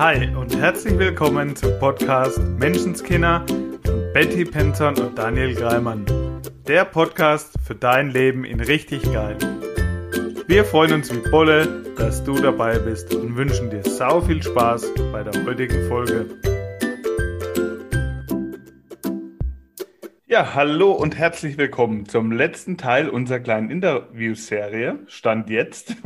[0.00, 3.44] Hi und herzlich willkommen zum Podcast Menschenskinder
[3.84, 6.06] von Betty Penton und Daniel Greimann.
[6.66, 9.36] Der Podcast für dein Leben in richtig geil.
[10.46, 14.86] Wir freuen uns wie Bolle, dass du dabei bist und wünschen dir sau viel Spaß
[15.12, 16.24] bei der heutigen Folge.
[20.40, 25.00] Ja, hallo und herzlich willkommen zum letzten Teil unserer kleinen Interviewserie.
[25.06, 25.96] Stand jetzt.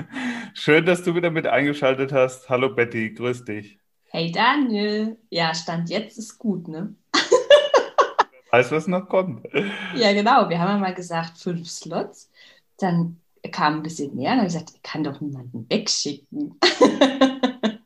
[0.54, 2.48] Schön, dass du wieder mit eingeschaltet hast.
[2.48, 3.78] Hallo Betty, grüß dich.
[4.06, 5.16] Hey Daniel.
[5.30, 6.96] Ja, Stand jetzt ist gut, ne?
[8.50, 9.46] Weißt du, was noch kommt?
[9.94, 10.48] Ja, genau.
[10.48, 12.32] Wir haben ja mal gesagt, fünf Slots.
[12.78, 13.20] Dann
[13.52, 16.58] kam ein bisschen mehr und habe gesagt, ich kann doch niemanden wegschicken.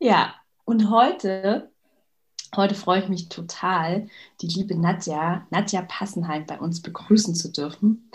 [0.00, 1.70] ja, und heute
[2.56, 4.08] Heute freue ich mich total,
[4.40, 8.10] die liebe Nadja, Nadja Passenheim bei uns begrüßen zu dürfen.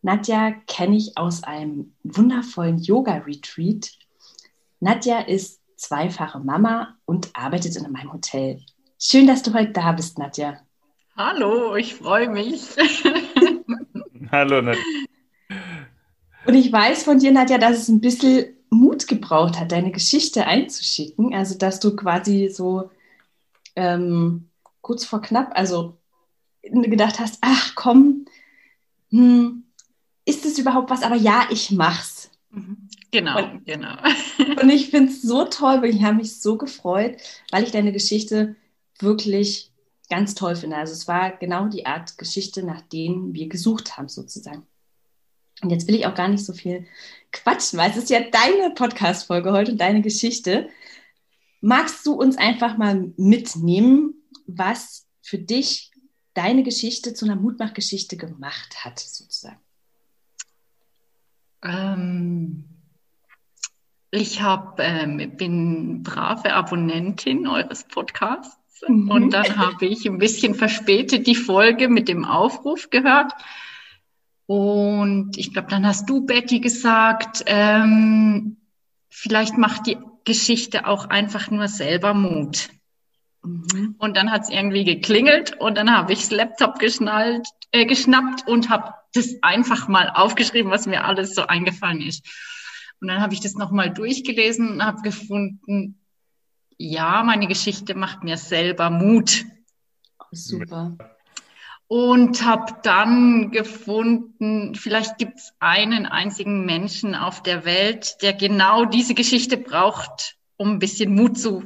[0.00, 3.90] Nadja kenne ich aus einem wundervollen Yoga-Retreat.
[4.78, 8.60] Nadja ist zweifache Mama und arbeitet in meinem Hotel.
[9.00, 10.60] Schön, dass du heute da bist, Nadja.
[11.16, 12.62] Hallo, ich freue mich.
[14.30, 14.82] Hallo, Nadja.
[16.46, 20.46] Und ich weiß von dir, Nadja, dass es ein bisschen Mut gebraucht hat, deine Geschichte
[20.46, 21.34] einzuschicken.
[21.34, 22.90] Also, dass du quasi so
[23.76, 25.98] ähm, kurz vor knapp, also
[26.62, 28.26] gedacht hast, ach komm,
[29.10, 29.64] hm,
[30.24, 31.02] ist es überhaupt was?
[31.02, 32.30] Aber ja, ich mach's.
[32.50, 32.88] Mhm.
[33.10, 33.96] Genau, und, genau.
[34.60, 37.16] Und ich finde es so toll, weil ich habe mich so gefreut,
[37.52, 38.56] weil ich deine Geschichte
[38.98, 39.70] wirklich
[40.10, 40.76] ganz toll finde.
[40.76, 44.66] Also es war genau die Art Geschichte, nach denen wir gesucht haben, sozusagen.
[45.62, 46.86] Und jetzt will ich auch gar nicht so viel
[47.30, 50.68] quatschen, weil es ist ja deine Podcast-Folge heute und deine Geschichte.
[51.64, 54.12] Magst du uns einfach mal mitnehmen,
[54.46, 55.92] was für dich
[56.34, 59.60] deine Geschichte zu einer Mutmachgeschichte gemacht hat, sozusagen?
[61.62, 62.64] Ähm,
[64.10, 69.10] ich hab, ähm, bin brave Abonnentin eures Podcasts mhm.
[69.10, 73.32] und dann habe ich ein bisschen verspätet die Folge mit dem Aufruf gehört.
[74.44, 78.58] Und ich glaube, dann hast du, Betty, gesagt, ähm,
[79.08, 82.68] vielleicht macht die Geschichte auch einfach nur selber Mut.
[83.42, 83.94] Mhm.
[83.98, 88.48] Und dann hat es irgendwie geklingelt und dann habe ich das Laptop geschnallt, äh, geschnappt
[88.48, 92.26] und habe das einfach mal aufgeschrieben, was mir alles so eingefallen ist.
[93.00, 96.00] Und dann habe ich das nochmal durchgelesen und habe gefunden,
[96.78, 99.44] ja, meine Geschichte macht mir selber Mut.
[100.32, 100.96] Super
[101.88, 108.84] und habe dann gefunden, vielleicht gibt es einen einzigen Menschen auf der Welt, der genau
[108.84, 111.64] diese Geschichte braucht, um ein bisschen Mut zu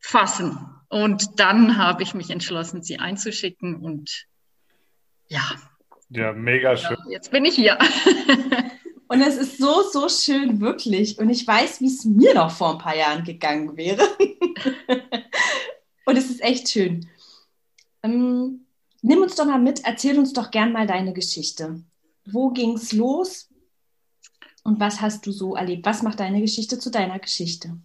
[0.00, 0.58] fassen.
[0.88, 4.26] Und dann habe ich mich entschlossen, sie einzuschicken und
[5.28, 5.42] ja.
[6.10, 6.96] Ja, mega schön.
[7.06, 7.78] Ja, jetzt bin ich hier.
[9.08, 11.18] Und es ist so, so schön, wirklich.
[11.18, 14.02] Und ich weiß, wie es mir noch vor ein paar Jahren gegangen wäre.
[16.06, 17.10] Und es ist echt schön.
[18.02, 18.61] Ähm,
[19.02, 21.82] nimm uns doch mal mit, erzähl uns doch gern mal deine Geschichte.
[22.24, 23.50] Wo ging es los
[24.62, 25.84] und was hast du so erlebt?
[25.84, 27.76] Was macht deine Geschichte zu deiner Geschichte?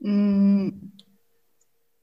[0.00, 0.70] Mm,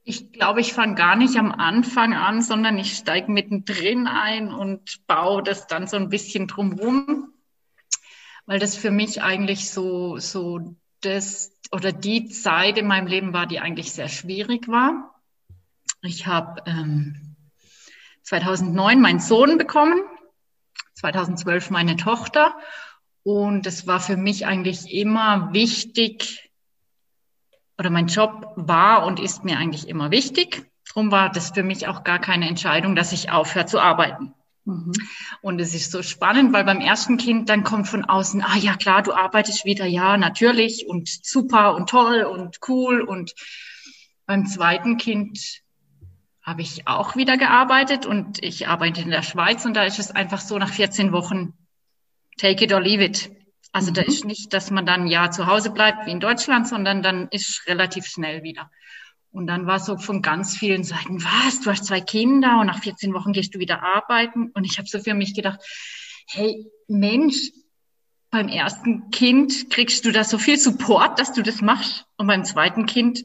[0.02, 5.06] ich glaube, ich fange gar nicht am Anfang an, sondern ich steige mittendrin ein und
[5.06, 7.32] baue das dann so ein bisschen drumherum,
[8.46, 13.46] weil das für mich eigentlich so, so das oder die Zeit in meinem Leben war,
[13.46, 15.14] die eigentlich sehr schwierig war.
[16.02, 17.29] Ich habe ähm,
[18.22, 20.00] 2009 meinen Sohn bekommen,
[20.94, 22.54] 2012 meine Tochter.
[23.22, 26.50] Und es war für mich eigentlich immer wichtig,
[27.80, 30.70] oder mein Job war und ist mir eigentlich immer wichtig.
[30.86, 34.34] Darum war das für mich auch gar keine Entscheidung, dass ich aufhöre zu arbeiten.
[34.66, 34.92] Mhm.
[35.40, 38.76] Und es ist so spannend, weil beim ersten Kind dann kommt von außen, ah ja
[38.76, 43.00] klar, du arbeitest wieder, ja, natürlich und super und toll und cool.
[43.00, 43.34] Und
[44.26, 45.62] beim zweiten Kind
[46.42, 50.10] habe ich auch wieder gearbeitet und ich arbeite in der Schweiz und da ist es
[50.10, 51.54] einfach so nach 14 Wochen
[52.38, 53.30] take it or leave it.
[53.72, 53.94] Also mhm.
[53.94, 57.28] da ist nicht, dass man dann ja zu Hause bleibt wie in Deutschland, sondern dann
[57.30, 58.70] ist relativ schnell wieder.
[59.32, 62.82] Und dann war so von ganz vielen Seiten, was, du hast zwei Kinder und nach
[62.82, 64.50] 14 Wochen gehst du wieder arbeiten.
[64.54, 65.60] Und ich habe so für mich gedacht,
[66.26, 67.52] hey Mensch,
[68.30, 72.06] beim ersten Kind kriegst du da so viel Support, dass du das machst.
[72.16, 73.24] Und beim zweiten Kind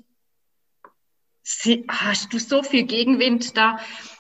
[1.88, 3.80] hast du so viel Gegenwind da?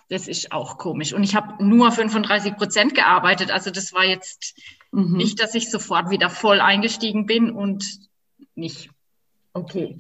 [0.09, 1.13] Das ist auch komisch.
[1.13, 3.51] Und ich habe nur 35 Prozent gearbeitet.
[3.51, 4.59] Also das war jetzt
[4.91, 5.17] mhm.
[5.17, 7.83] nicht, dass ich sofort wieder voll eingestiegen bin und
[8.53, 8.89] nicht.
[9.53, 9.97] Okay.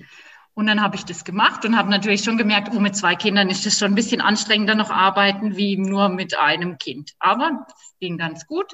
[0.53, 3.49] Und dann habe ich das gemacht und habe natürlich schon gemerkt, oh, mit zwei Kindern
[3.49, 7.13] ist das schon ein bisschen anstrengender noch arbeiten wie nur mit einem Kind.
[7.19, 8.71] Aber es ging ganz gut.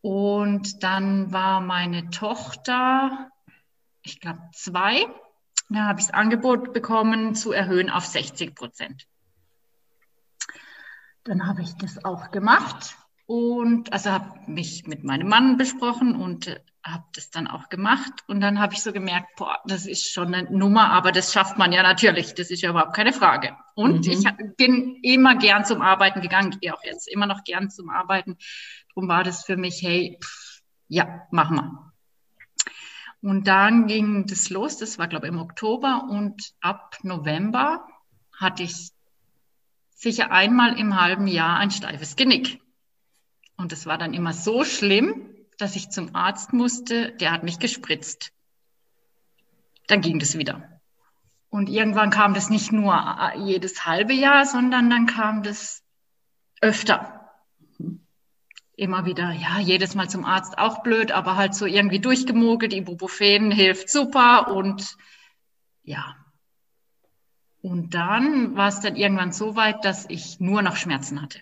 [0.00, 3.30] Und dann war meine Tochter
[4.02, 5.06] ich glaube, zwei.
[5.70, 9.06] Da habe ich das Angebot bekommen, zu erhöhen auf 60 Prozent.
[11.22, 12.96] Dann habe ich das auch gemacht
[13.26, 18.10] und also habe mich mit meinem Mann besprochen und äh, habe das dann auch gemacht.
[18.26, 21.56] Und dann habe ich so gemerkt, boah, das ist schon eine Nummer, aber das schafft
[21.56, 22.34] man ja natürlich.
[22.34, 23.56] Das ist ja überhaupt keine Frage.
[23.76, 24.12] Und mhm.
[24.12, 24.26] ich
[24.56, 28.36] bin immer gern zum Arbeiten gegangen, gehe auch jetzt immer noch gern zum Arbeiten.
[28.88, 31.89] Darum war das für mich, hey, pff, ja, machen wir.
[33.22, 37.86] Und dann ging das los, das war, glaube ich, im Oktober und ab November
[38.38, 38.92] hatte ich
[39.94, 42.62] sicher einmal im halben Jahr ein steifes Genick.
[43.56, 47.58] Und das war dann immer so schlimm, dass ich zum Arzt musste, der hat mich
[47.58, 48.32] gespritzt.
[49.86, 50.80] Dann ging das wieder.
[51.50, 55.82] Und irgendwann kam das nicht nur äh, jedes halbe Jahr, sondern dann kam das
[56.62, 57.19] öfter
[58.80, 62.72] immer wieder, ja, jedes Mal zum Arzt auch blöd, aber halt so irgendwie durchgemogelt.
[62.72, 64.96] Ibuprofen hilft super und
[65.82, 66.16] ja.
[67.60, 71.40] Und dann war es dann irgendwann so weit, dass ich nur noch Schmerzen hatte.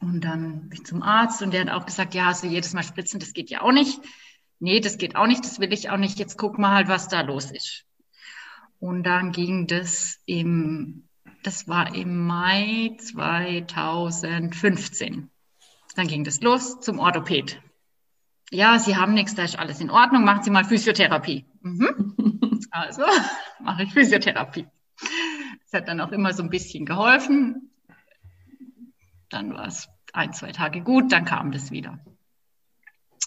[0.00, 2.82] Und dann bin ich zum Arzt und der hat auch gesagt, ja, also jedes Mal
[2.82, 4.00] spritzen, das geht ja auch nicht.
[4.58, 6.18] Nee, das geht auch nicht, das will ich auch nicht.
[6.18, 7.84] Jetzt guck mal halt, was da los ist.
[8.80, 11.08] Und dann ging das im,
[11.42, 15.28] das war im Mai 2015.
[15.94, 17.60] Dann ging das los zum Orthopäd.
[18.50, 21.44] Ja, Sie haben nichts, da ist alles in Ordnung, machen Sie mal Physiotherapie.
[21.60, 22.16] Mhm.
[22.74, 23.02] Also
[23.60, 24.66] mache ich Physiotherapie.
[25.64, 27.70] Das hat dann auch immer so ein bisschen geholfen.
[29.28, 31.98] Dann war es ein, zwei Tage gut, dann kam das wieder.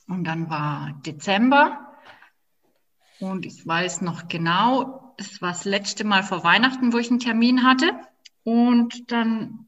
[0.07, 1.85] Und dann war Dezember
[3.19, 7.19] und ich weiß noch genau, es war das letzte Mal vor Weihnachten, wo ich einen
[7.19, 7.91] Termin hatte.
[8.44, 9.64] Und dann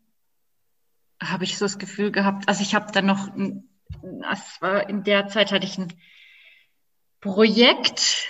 [1.21, 3.29] habe ich so das Gefühl gehabt, also ich habe dann noch,
[4.21, 5.93] das war in der Zeit hatte ich ein
[7.19, 8.27] Projekt,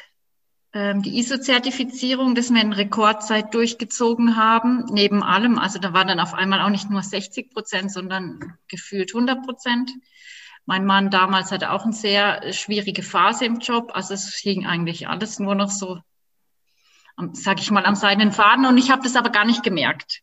[0.73, 5.57] ähm, die ISO-Zertifizierung, das wir in Rekordzeit durchgezogen haben, neben allem.
[5.57, 9.91] Also da war dann auf einmal auch nicht nur 60 Prozent, sondern gefühlt 100 Prozent.
[10.65, 13.91] Mein Mann damals hatte auch eine sehr schwierige Phase im Job.
[13.93, 15.99] Also es ging eigentlich alles nur noch so,
[17.31, 18.65] sag ich mal, am seinen Faden.
[18.65, 20.21] Und ich habe das aber gar nicht gemerkt.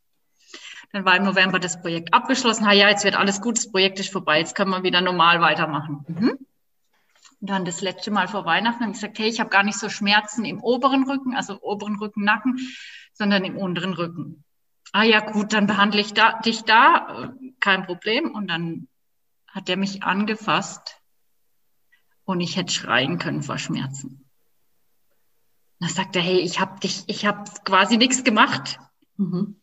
[0.95, 2.69] Dann war im November das Projekt abgeschlossen.
[2.69, 5.41] Ha, ja, jetzt wird alles gut, das Projekt ist vorbei, jetzt können wir wieder normal
[5.41, 6.05] weitermachen.
[6.07, 6.39] Mhm.
[7.41, 9.77] Und dann das letzte Mal vor Weihnachten habe ich gesagt, hey, ich habe gar nicht
[9.77, 12.61] so Schmerzen im oberen Rücken, also oberen Rücken, Nacken,
[13.13, 14.45] sondern im unteren Rücken.
[14.93, 18.31] Ah ja, gut, dann behandle ich da, dich da, kein Problem.
[18.31, 18.87] Und dann
[19.49, 21.01] hat er mich angefasst
[22.25, 24.31] und ich hätte schreien können vor Schmerzen.
[25.81, 28.79] Dann sagt er, hey, ich habe dich, ich habe quasi nichts gemacht.
[29.17, 29.61] Mhm.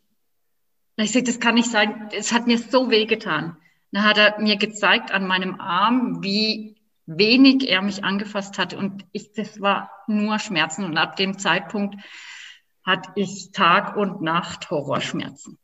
[1.03, 2.09] Ich sage, das kann nicht sein.
[2.11, 3.57] Es hat mir so weh getan.
[3.91, 8.73] Dann hat er mir gezeigt an meinem Arm, wie wenig er mich angefasst hat.
[8.73, 10.85] Und ich, das war nur Schmerzen.
[10.85, 11.95] Und ab dem Zeitpunkt
[12.83, 15.57] hatte ich Tag und Nacht Horrorschmerzen.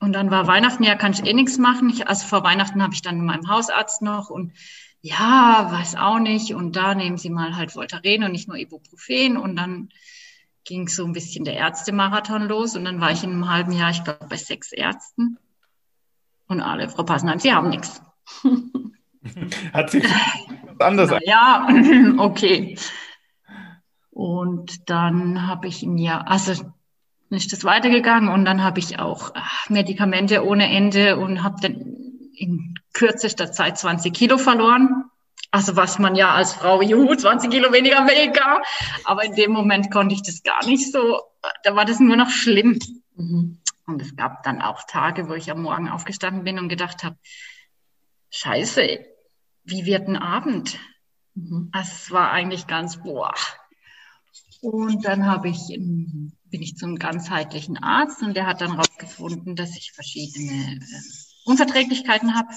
[0.00, 1.88] Und dann war Weihnachten, ja, kann ich eh nichts machen.
[1.90, 4.52] Ich, also vor Weihnachten habe ich dann mit meinem Hausarzt noch und
[5.00, 6.54] ja, weiß auch nicht.
[6.54, 9.36] Und da nehmen Sie mal halt Voltaren und nicht nur Ibuprofen.
[9.36, 9.90] Und dann
[10.64, 13.90] ging so ein bisschen der Ärztemarathon los und dann war ich in einem halben Jahr,
[13.90, 15.38] ich glaube, bei sechs Ärzten.
[16.46, 18.02] Und alle, Frau Passenheim, Sie haben nichts.
[19.72, 20.04] Hat sich
[20.78, 21.68] anders Ja,
[22.18, 22.76] okay.
[24.10, 26.52] Und dann habe ich ein Jahr, also
[27.30, 29.32] ist das weitergegangen und dann habe ich auch
[29.68, 31.74] Medikamente ohne Ende und habe dann
[32.34, 35.04] in kürzester Zeit 20 Kilo verloren.
[35.50, 38.62] Also was man ja als Frau, juhu, 20 Kilo weniger mega.
[39.04, 41.20] Aber in dem Moment konnte ich das gar nicht so.
[41.62, 42.78] Da war das nur noch schlimm.
[43.16, 43.58] Mhm.
[43.86, 47.16] Und es gab dann auch Tage, wo ich am Morgen aufgestanden bin und gedacht habe,
[48.30, 49.04] scheiße,
[49.64, 50.78] wie wird ein Abend?
[51.34, 51.70] Mhm.
[51.78, 53.34] Es war eigentlich ganz, boah.
[54.60, 59.76] Und dann habe ich, bin ich zum ganzheitlichen Arzt und der hat dann rausgefunden, dass
[59.76, 60.80] ich verschiedene äh,
[61.44, 62.48] Unverträglichkeiten habe.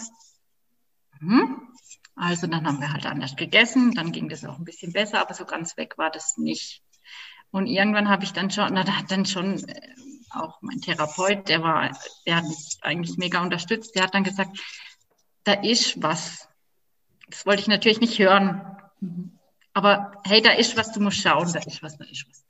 [1.20, 1.62] Mhm.
[2.16, 5.34] Also dann haben wir halt anders gegessen, dann ging das auch ein bisschen besser, aber
[5.34, 6.82] so ganz weg war das nicht.
[7.52, 9.82] Und irgendwann habe ich dann schon, na, da hat dann schon äh,
[10.32, 14.58] auch mein Therapeut, der war, der hat mich eigentlich mega unterstützt, der hat dann gesagt,
[15.44, 16.48] da ist was.
[17.30, 18.62] Das wollte ich natürlich nicht hören.
[19.74, 22.46] Aber hey, da ist was, du musst schauen, da ist was, da ist was.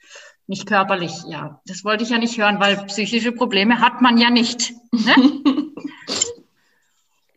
[0.48, 1.60] Nicht körperlich, ja.
[1.66, 4.74] Das wollte ich ja nicht hören, weil psychische Probleme hat man ja nicht.
[4.92, 5.16] Ne?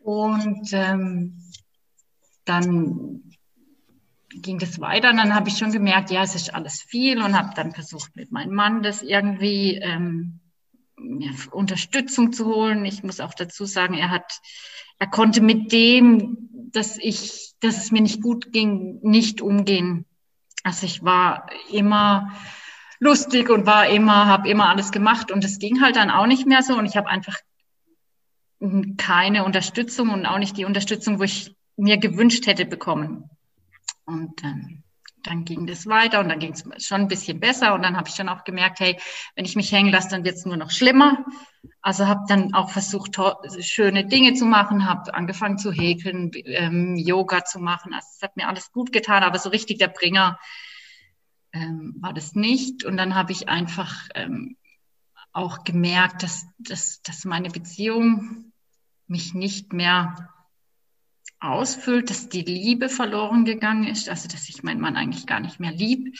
[0.03, 1.39] Und ähm,
[2.49, 3.21] dann
[4.29, 7.37] ging das weiter und dann habe ich schon gemerkt, ja, es ist alles viel und
[7.37, 10.39] habe dann versucht, mit meinem Mann das irgendwie ähm,
[10.97, 12.85] ja, Unterstützung zu holen.
[12.85, 14.39] Ich muss auch dazu sagen, er hat,
[14.99, 20.05] er konnte mit dem, dass ich, dass es mir nicht gut ging, nicht umgehen.
[20.63, 22.31] Also ich war immer
[22.99, 26.45] lustig und war immer, habe immer alles gemacht und es ging halt dann auch nicht
[26.45, 27.37] mehr so und ich habe einfach
[28.97, 33.29] keine Unterstützung und auch nicht die Unterstützung, wo ich mir gewünscht hätte bekommen.
[34.05, 34.83] Und ähm,
[35.23, 38.07] dann ging das weiter und dann ging es schon ein bisschen besser und dann habe
[38.09, 38.97] ich dann auch gemerkt, hey,
[39.35, 41.25] wenn ich mich hängen lasse, dann wird es nur noch schlimmer.
[41.81, 43.17] Also habe dann auch versucht,
[43.59, 47.93] schöne Dinge zu machen, habe angefangen zu häkeln, ähm, Yoga zu machen.
[47.93, 50.39] Also es hat mir alles gut getan, aber so richtig der Bringer
[51.51, 52.85] ähm, war das nicht.
[52.85, 54.55] Und dann habe ich einfach ähm,
[55.33, 58.53] auch gemerkt, dass, dass, dass meine Beziehung
[59.07, 60.29] mich nicht mehr
[61.39, 65.59] ausfüllt, dass die Liebe verloren gegangen ist, also dass ich meinen Mann eigentlich gar nicht
[65.59, 66.17] mehr lieb.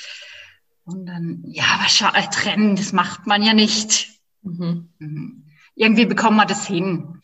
[0.85, 4.09] Und dann, ja, aber schau, äh, trennen, das macht man ja nicht.
[4.41, 4.89] Mhm.
[4.99, 5.45] Mhm.
[5.75, 7.21] Irgendwie bekommt man das hin.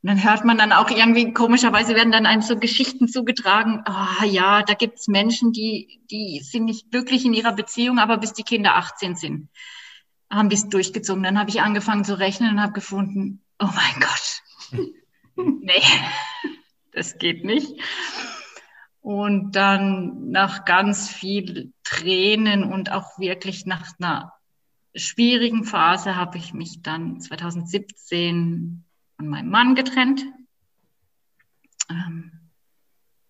[0.00, 4.24] Und dann hört man dann auch irgendwie, komischerweise werden dann einem so Geschichten zugetragen, ah
[4.24, 8.44] ja, da gibt's Menschen, die, die sind nicht glücklich in ihrer Beziehung, aber bis die
[8.44, 9.48] Kinder 18 sind,
[10.30, 11.24] haben die es durchgezogen.
[11.24, 14.84] Dann habe ich angefangen zu rechnen und habe gefunden, oh mein Gott,
[15.62, 15.82] nee,
[16.92, 17.80] das geht nicht.
[19.00, 24.34] Und dann nach ganz viel Tränen und auch wirklich nach einer
[24.94, 28.84] schwierigen Phase habe ich mich dann 2017
[29.16, 30.24] von meinem Mann getrennt.
[31.90, 32.32] Ähm,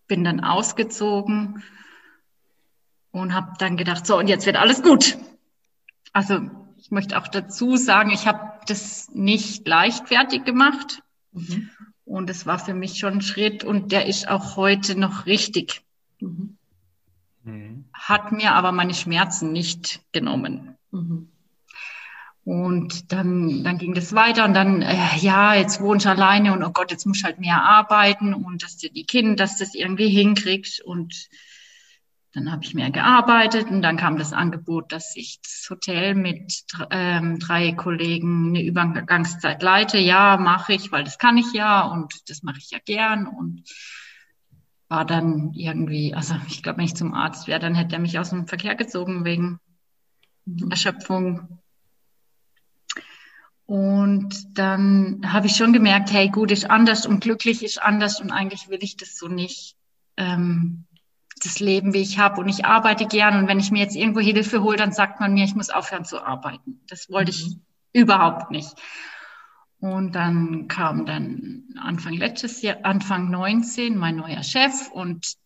[0.07, 1.63] bin dann ausgezogen
[3.11, 5.17] und habe dann gedacht, so, und jetzt wird alles gut.
[6.11, 11.03] Also ich möchte auch dazu sagen, ich habe das nicht leichtfertig gemacht.
[11.31, 11.69] Mhm.
[12.09, 15.83] Und es war für mich schon ein Schritt und der ist auch heute noch richtig.
[16.19, 16.57] Mhm.
[17.43, 17.85] mhm.
[17.93, 20.75] Hat mir aber meine Schmerzen nicht genommen.
[20.89, 21.29] Mhm.
[22.43, 26.63] Und dann, dann ging das weiter und dann, äh, ja, jetzt wohnst du alleine und
[26.63, 29.75] oh Gott, jetzt musst du halt mehr arbeiten und dass dir die Kinder, dass das
[29.75, 31.29] irgendwie hinkriegst und
[32.33, 36.63] dann habe ich mehr gearbeitet und dann kam das Angebot, dass ich das Hotel mit
[36.91, 39.97] ähm, drei Kollegen eine Übergangszeit leite.
[39.97, 43.63] Ja, mache ich, weil das kann ich ja und das mache ich ja gern und
[44.89, 48.19] war dann irgendwie, also ich glaube, wenn ich zum Arzt wäre, dann hätte er mich
[48.19, 49.59] aus dem Verkehr gezogen wegen.
[50.69, 51.59] Erschöpfung.
[53.65, 58.31] Und dann habe ich schon gemerkt, hey, gut ist anders und glücklich ist anders und
[58.31, 59.75] eigentlich will ich das so nicht.
[60.17, 60.85] Ähm,
[61.39, 62.41] das Leben, wie ich habe.
[62.41, 63.37] Und ich arbeite gern.
[63.37, 66.05] Und wenn ich mir jetzt irgendwo Hilfe hole, dann sagt man mir, ich muss aufhören
[66.05, 66.81] zu arbeiten.
[66.87, 67.61] Das wollte ich mhm.
[67.93, 68.75] überhaupt nicht.
[69.79, 75.37] Und dann kam dann Anfang letztes Jahr, Anfang 19, mein neuer Chef und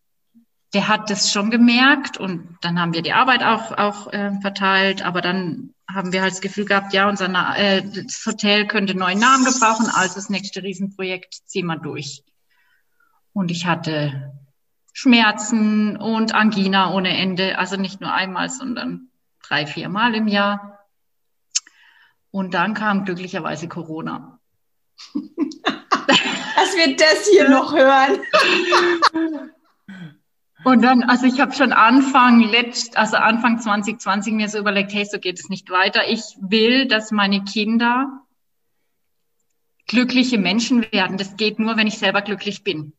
[0.73, 5.05] der hat das schon gemerkt und dann haben wir die Arbeit auch, auch äh, verteilt,
[5.05, 8.99] aber dann haben wir halt das Gefühl gehabt, ja, unser äh, das Hotel könnte einen
[8.99, 12.23] neuen Namen gebrauchen, also das nächste Riesenprojekt ziehen wir durch.
[13.33, 14.33] Und ich hatte
[14.93, 17.57] Schmerzen und Angina ohne Ende.
[17.57, 19.09] Also nicht nur einmal, sondern
[19.41, 20.79] drei, vier Mal im Jahr.
[22.31, 24.39] Und dann kam glücklicherweise Corona.
[25.13, 28.21] Dass wir das hier noch hören.
[30.63, 35.03] Und dann, also ich habe schon Anfang letzt, also Anfang 2020 mir so überlegt, hey,
[35.03, 36.07] so geht es nicht weiter.
[36.07, 38.21] Ich will, dass meine Kinder
[39.87, 41.17] glückliche Menschen werden.
[41.17, 42.93] Das geht nur, wenn ich selber glücklich bin.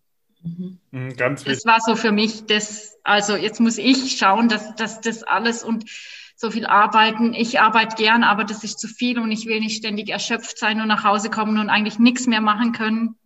[0.44, 1.16] Mhm.
[1.16, 1.62] Ganz wichtig.
[1.64, 5.64] Das war so für mich das, also jetzt muss ich schauen, dass, dass das alles
[5.64, 5.90] und
[6.36, 7.32] so viel arbeiten.
[7.32, 10.80] Ich arbeite gern, aber das ist zu viel und ich will nicht ständig erschöpft sein
[10.80, 13.16] und nach Hause kommen und eigentlich nichts mehr machen können.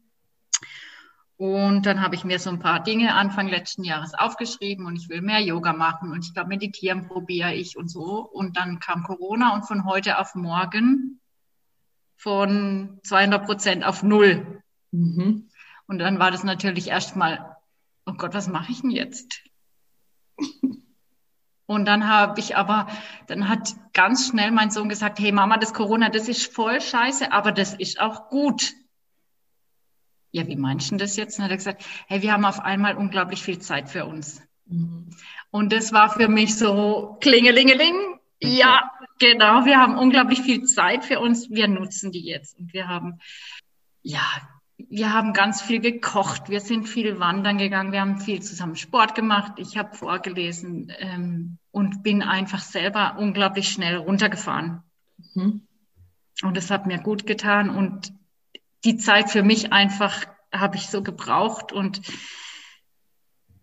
[1.36, 5.08] Und dann habe ich mir so ein paar Dinge Anfang letzten Jahres aufgeschrieben und ich
[5.08, 8.20] will mehr Yoga machen und ich glaube, meditieren probiere ich und so.
[8.20, 11.20] Und dann kam Corona und von heute auf morgen
[12.16, 14.62] von 200 Prozent auf null.
[14.90, 15.48] Mhm.
[15.88, 17.56] Und dann war das natürlich erstmal,
[18.06, 19.42] oh Gott, was mache ich denn jetzt?
[21.66, 22.86] Und dann habe ich aber,
[23.26, 27.32] dann hat ganz schnell mein Sohn gesagt, hey Mama, das Corona, das ist voll scheiße,
[27.32, 28.72] aber das ist auch gut.
[30.30, 31.38] Ja, wie meinst du das jetzt?
[31.38, 34.42] Und hat er gesagt, hey, wir haben auf einmal unglaublich viel Zeit für uns.
[34.66, 35.08] Mhm.
[35.50, 38.18] Und das war für mich so klingelingeling.
[38.40, 41.50] Ja, genau, wir haben unglaublich viel Zeit für uns.
[41.50, 42.58] Wir nutzen die jetzt.
[42.58, 43.20] Und wir haben,
[44.02, 44.26] ja,
[44.78, 49.14] wir haben ganz viel gekocht, wir sind viel wandern gegangen, wir haben viel zusammen Sport
[49.16, 54.82] gemacht, ich habe vorgelesen ähm, und bin einfach selber unglaublich schnell runtergefahren.
[55.34, 55.66] Mhm.
[56.42, 58.12] Und das hat mir gut getan und
[58.84, 62.00] die Zeit für mich einfach habe ich so gebraucht und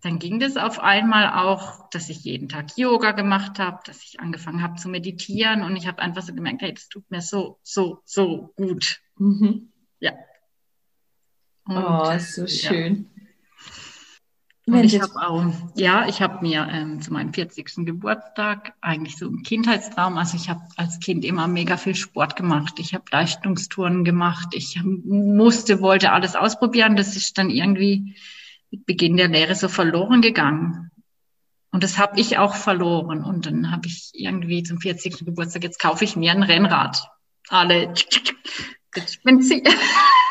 [0.02, 4.20] dann ging das auf einmal auch, dass ich jeden Tag Yoga gemacht habe, dass ich
[4.20, 7.58] angefangen habe zu meditieren und ich habe einfach so gemerkt, hey, das tut mir so,
[7.62, 9.00] so, so gut.
[9.16, 9.72] Mhm.
[9.98, 10.12] Ja,
[11.66, 13.06] und, oh, ist so schön.
[14.68, 15.44] Und ich habe auch,
[15.76, 17.86] ja, ich habe mir ähm, zu meinem 40.
[17.86, 20.18] Geburtstag eigentlich so einen Kindheitstraum.
[20.18, 22.74] Also ich habe als Kind immer mega viel Sport gemacht.
[22.78, 24.48] Ich habe Leistungstouren gemacht.
[24.54, 26.96] Ich musste, wollte alles ausprobieren.
[26.96, 28.16] Das ist dann irgendwie
[28.72, 30.90] mit Beginn der Lehre so verloren gegangen.
[31.70, 33.22] Und das habe ich auch verloren.
[33.22, 35.24] Und dann habe ich irgendwie zum 40.
[35.24, 37.08] Geburtstag, jetzt kaufe ich mir ein Rennrad.
[37.48, 37.94] Alle,
[38.96, 39.62] jetzt bin sie.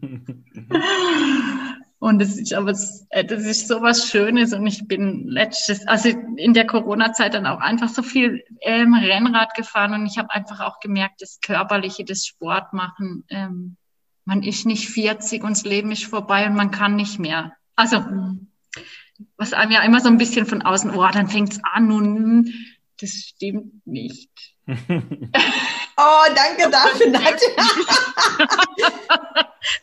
[2.00, 2.74] Und das ist aber,
[3.10, 4.54] äh, das ist so was Schönes.
[4.54, 9.54] Und ich bin letztes, also in der Corona-Zeit dann auch einfach so viel ähm, Rennrad
[9.54, 9.92] gefahren.
[9.92, 13.76] Und ich habe einfach auch gemerkt, das Körperliche, das Sport machen, ähm,
[14.24, 17.52] man ist nicht 40 und das Leben ist vorbei und man kann nicht mehr.
[17.76, 18.04] Also,
[19.36, 22.52] was einem ja immer so ein bisschen von außen, oh, dann fängt's an und
[23.00, 24.30] das stimmt nicht.
[24.68, 27.48] oh, danke dafür, Nadja.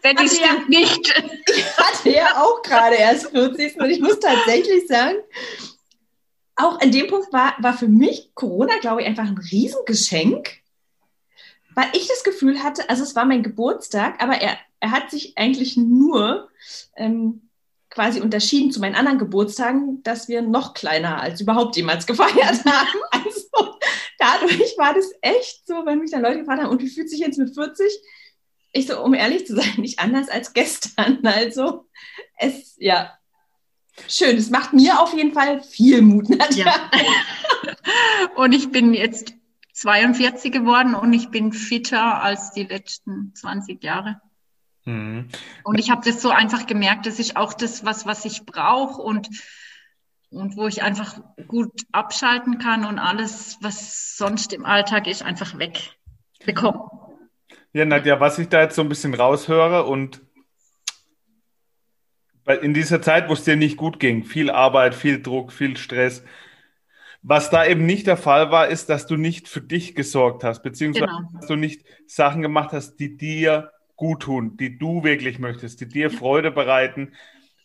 [0.02, 1.24] Wenn die stimmt ja, nicht.
[1.56, 3.80] Ich hatte ja auch gerade erst 40.
[3.80, 5.16] und ich muss tatsächlich sagen,
[6.56, 10.62] auch an dem Punkt war, war für mich Corona, glaube ich, einfach ein Riesengeschenk,
[11.74, 15.38] weil ich das Gefühl hatte, also es war mein Geburtstag, aber er, er hat sich
[15.38, 16.50] eigentlich nur
[16.96, 17.48] ähm,
[17.90, 23.00] quasi unterschieden zu meinen anderen Geburtstagen, dass wir noch kleiner als überhaupt jemals gefeiert haben.
[23.12, 23.78] Also
[24.20, 27.20] dadurch war das echt so, wenn mich dann Leute gefragt haben, und wie fühlt sich
[27.20, 27.86] jetzt mit 40?
[28.72, 31.20] Ich so, um ehrlich zu sein, nicht anders als gestern.
[31.24, 31.88] Also
[32.38, 33.18] es, ja,
[34.08, 34.38] schön.
[34.38, 36.30] Es macht mir auf jeden Fall viel Mut.
[36.30, 36.66] Nadja.
[36.66, 36.92] Ja.
[38.36, 39.34] Und ich bin jetzt
[39.78, 44.20] 42 geworden und ich bin fitter als die letzten 20 Jahre.
[44.86, 45.28] Mhm.
[45.64, 49.00] Und ich habe das so einfach gemerkt, das ist auch das, was, was ich brauche
[49.02, 49.30] und,
[50.32, 55.60] und wo ich einfach gut abschalten kann und alles, was sonst im Alltag ist, einfach
[55.60, 56.90] wegbekomme.
[57.78, 60.24] Ja, Nadja, was ich da jetzt so ein bisschen raushöre und
[62.64, 66.24] in dieser Zeit, wo es dir nicht gut ging, viel Arbeit, viel Druck, viel Stress,
[67.22, 70.64] was da eben nicht der Fall war, ist, dass du nicht für dich gesorgt hast,
[70.64, 71.30] beziehungsweise genau.
[71.36, 75.88] dass du nicht Sachen gemacht hast, die dir gut tun, die du wirklich möchtest, die
[75.88, 77.14] dir Freude bereiten.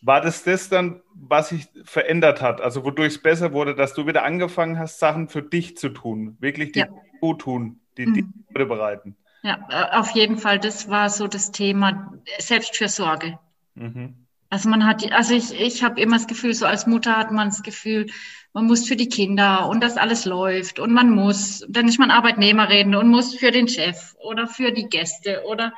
[0.03, 2.61] War das das dann, was sich verändert hat?
[2.61, 6.37] Also wodurch es besser wurde, dass du wieder angefangen hast, Sachen für dich zu tun,
[6.39, 6.87] wirklich die ja.
[7.19, 8.13] gut tun, die mhm.
[8.13, 9.17] dir Freude bereiten?
[9.43, 10.59] Ja, äh, auf jeden Fall.
[10.59, 13.37] Das war so das Thema Selbstfürsorge.
[13.75, 14.27] Mhm.
[14.49, 17.49] Also man hat, also ich, ich habe immer das Gefühl, so als Mutter hat man
[17.49, 18.05] das Gefühl,
[18.53, 22.11] man muss für die Kinder und das alles läuft und man muss, dann ist man
[22.11, 25.73] Arbeitnehmerin und muss für den Chef oder für die Gäste oder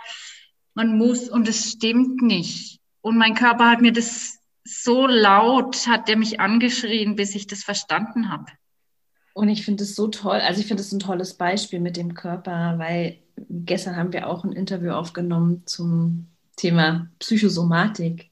[0.73, 2.81] man muss und es stimmt nicht.
[2.99, 7.63] Und mein Körper hat mir das so laut, hat der mich angeschrien, bis ich das
[7.63, 8.51] verstanden habe.
[9.33, 12.13] Und ich finde es so toll, also ich finde es ein tolles Beispiel mit dem
[12.13, 18.29] Körper, weil gestern haben wir auch ein Interview aufgenommen zum Thema Psychosomatik,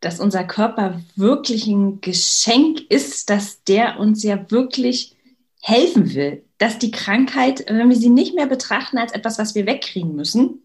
[0.00, 5.16] dass unser Körper wirklich ein Geschenk ist, dass der uns ja wirklich
[5.60, 9.66] helfen will, dass die Krankheit, wenn wir sie nicht mehr betrachten als etwas, was wir
[9.66, 10.62] wegkriegen müssen,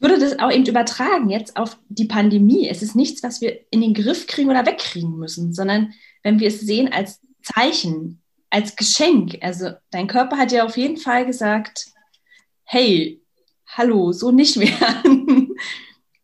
[0.00, 2.68] würde das auch eben übertragen jetzt auf die Pandemie.
[2.68, 6.48] Es ist nichts, was wir in den Griff kriegen oder wegkriegen müssen, sondern wenn wir
[6.48, 8.20] es sehen als Zeichen,
[8.54, 9.38] als Geschenk.
[9.40, 11.86] Also dein Körper hat ja auf jeden Fall gesagt,
[12.62, 13.20] hey,
[13.66, 15.02] hallo, so nicht mehr.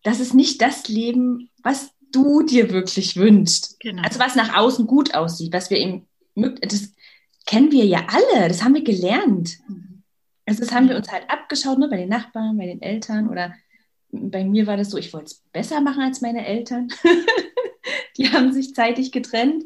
[0.03, 3.79] Das ist nicht das Leben, was du dir wirklich wünschst.
[3.81, 4.03] Genau.
[4.03, 6.95] Also was nach außen gut aussieht, was wir eben, das
[7.45, 9.59] kennen wir ja alle, das haben wir gelernt.
[9.69, 10.03] Mhm.
[10.47, 13.29] Also das haben wir uns halt abgeschaut, nur ne, bei den Nachbarn, bei den Eltern
[13.29, 13.55] oder
[14.11, 16.89] bei mir war das so, ich wollte es besser machen als meine Eltern.
[18.17, 19.65] die haben sich zeitig getrennt.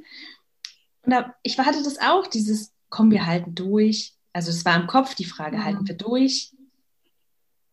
[1.05, 4.14] Und da, ich hatte das auch, dieses, komm, wir halten durch.
[4.33, 5.64] Also es war im Kopf die Frage, mhm.
[5.64, 6.55] halten wir durch?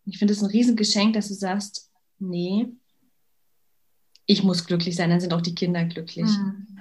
[0.05, 1.89] Ich finde es ein Riesengeschenk, dass du sagst,
[2.19, 2.67] nee,
[4.25, 6.29] ich muss glücklich sein, dann sind auch die Kinder glücklich.
[6.29, 6.79] Mhm.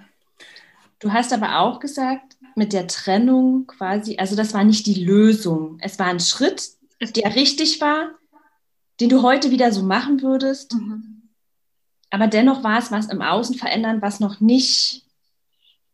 [0.99, 5.79] Du hast aber auch gesagt, mit der Trennung quasi, also das war nicht die Lösung.
[5.81, 8.11] Es war ein Schritt, der richtig war,
[9.01, 10.75] den du heute wieder so machen würdest.
[10.75, 11.31] Mhm.
[12.11, 15.07] Aber dennoch war es was im Außen verändern, was noch nicht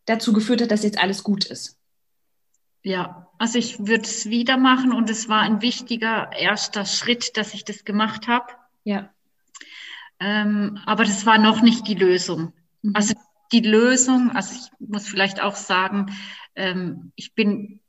[0.07, 1.79] dazu geführt hat, dass jetzt alles gut ist.
[2.83, 7.53] Ja, also ich würde es wieder machen und es war ein wichtiger erster Schritt, dass
[7.53, 8.47] ich das gemacht habe.
[8.85, 9.11] Ja.
[10.21, 12.53] Ähm, aber das war noch nicht die Lösung.
[12.83, 12.93] Mhm.
[12.95, 13.15] Also
[13.53, 16.17] die Lösung, also ich muss vielleicht auch sagen,
[16.55, 17.81] ähm, ich bin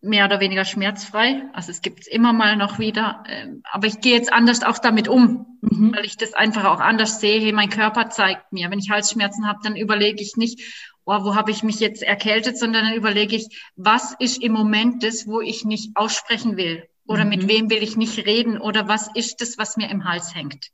[0.00, 1.42] mehr oder weniger schmerzfrei.
[1.52, 3.24] Also es gibt es immer mal noch wieder.
[3.28, 5.94] Ähm, aber ich gehe jetzt anders auch damit um, mhm.
[5.94, 7.40] weil ich das einfach auch anders sehe.
[7.40, 8.70] Hey, mein Körper zeigt mir.
[8.70, 12.58] Wenn ich Halsschmerzen habe, dann überlege ich nicht, oh, wo habe ich mich jetzt erkältet,
[12.58, 16.86] sondern dann überlege ich, was ist im Moment das, wo ich nicht aussprechen will?
[17.06, 17.30] Oder mhm.
[17.30, 18.60] mit wem will ich nicht reden?
[18.60, 20.70] Oder was ist das, was mir im Hals hängt?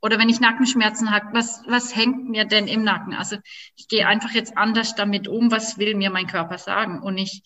[0.00, 3.14] Oder wenn ich Nackenschmerzen habe, was, was hängt mir denn im Nacken?
[3.14, 3.36] Also
[3.76, 7.02] ich gehe einfach jetzt anders damit um, was will mir mein Körper sagen?
[7.02, 7.42] Und ich,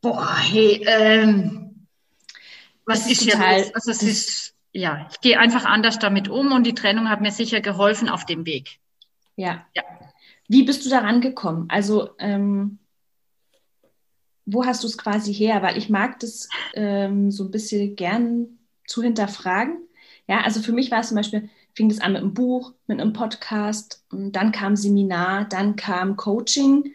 [0.00, 1.86] boah, hey, ähm,
[2.84, 6.52] was ist, ist total, hier Also es ist, ja, ich gehe einfach anders damit um
[6.52, 8.78] und die Trennung hat mir sicher geholfen auf dem Weg.
[9.36, 9.66] Ja.
[9.74, 9.84] ja.
[10.48, 11.66] Wie bist du daran gekommen?
[11.68, 12.78] Also, ähm,
[14.44, 15.62] wo hast du es quasi her?
[15.62, 19.78] Weil ich mag das ähm, so ein bisschen gern zu hinterfragen.
[20.28, 23.00] Ja, also für mich war es zum Beispiel, fing es an mit einem Buch, mit
[23.00, 26.94] einem Podcast, dann kam Seminar, dann kam Coaching.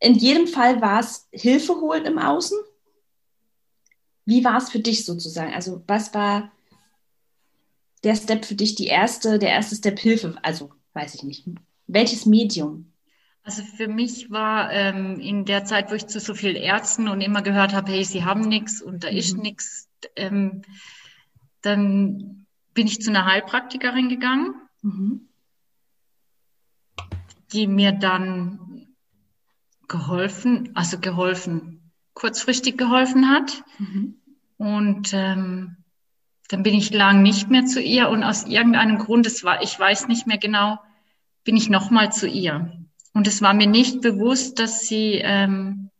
[0.00, 2.58] In jedem Fall war es Hilfe holen im Außen.
[4.24, 5.52] Wie war es für dich sozusagen?
[5.52, 6.50] Also was war
[8.04, 10.36] der Step für dich, die erste, der erste Step Hilfe?
[10.42, 11.46] Also weiß ich nicht.
[11.86, 12.92] Welches Medium?
[13.42, 17.20] Also für mich war ähm, in der Zeit, wo ich zu so vielen Ärzten und
[17.20, 19.16] immer gehört habe, hey, sie haben nichts und da mhm.
[19.18, 20.62] ist nichts, ähm,
[21.60, 25.28] dann bin ich zu einer Heilpraktikerin gegangen, mhm.
[27.52, 28.88] die mir dann
[29.88, 33.62] geholfen, also geholfen, kurzfristig geholfen hat.
[33.78, 34.14] Mhm.
[34.56, 35.83] Und ähm,
[36.48, 39.78] dann bin ich lang nicht mehr zu ihr und aus irgendeinem Grund, es war, ich
[39.78, 40.78] weiß nicht mehr genau,
[41.42, 42.72] bin ich nochmal zu ihr.
[43.12, 45.90] Und es war mir nicht bewusst, dass sie ähm,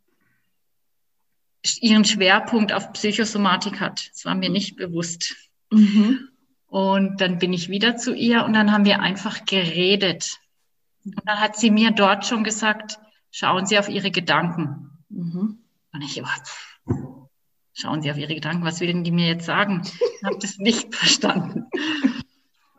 [1.81, 4.11] ihren Schwerpunkt auf Psychosomatik hat.
[4.13, 5.37] Es war mir nicht bewusst.
[5.71, 6.29] Mhm.
[6.67, 10.39] Und dann bin ich wieder zu ihr und dann haben wir einfach geredet.
[11.05, 12.99] Und dann hat sie mir dort schon gesagt,
[13.31, 14.91] schauen Sie auf Ihre Gedanken.
[15.09, 15.59] Mhm.
[15.93, 16.23] Und ich,
[16.87, 17.24] oh,
[17.75, 19.83] schauen Sie auf Ihre Gedanken, was will die mir jetzt sagen?
[19.85, 21.67] Ich habe das nicht verstanden.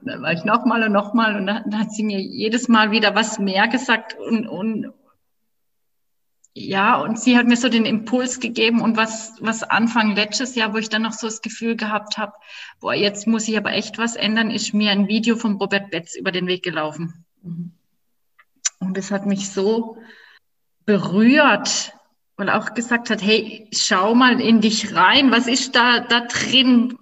[0.02, 3.16] Und dann war ich nochmal und nochmal und dann hat sie mir jedes Mal wieder
[3.16, 4.94] was mehr gesagt und, und
[6.58, 10.74] ja, und sie hat mir so den Impuls gegeben und was, was Anfang letztes Jahr,
[10.74, 12.32] wo ich dann noch so das Gefühl gehabt habe,
[12.80, 16.16] boah, jetzt muss ich aber echt was ändern, ist mir ein Video von Robert Betz
[16.16, 17.26] über den Weg gelaufen.
[17.42, 17.74] Mhm.
[18.80, 19.98] Und es hat mich so
[20.86, 21.95] berührt,
[22.38, 26.98] weil auch gesagt hat, hey, schau mal in dich rein, was ist da, da drin?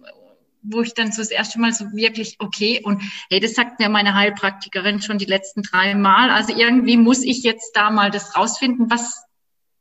[0.62, 3.90] Wo ich dann so das erste Mal so wirklich, okay, und hey, das sagt mir
[3.90, 6.30] meine Heilpraktikerin schon die letzten drei Mal.
[6.30, 9.24] Also irgendwie muss ich jetzt da mal das rausfinden, was,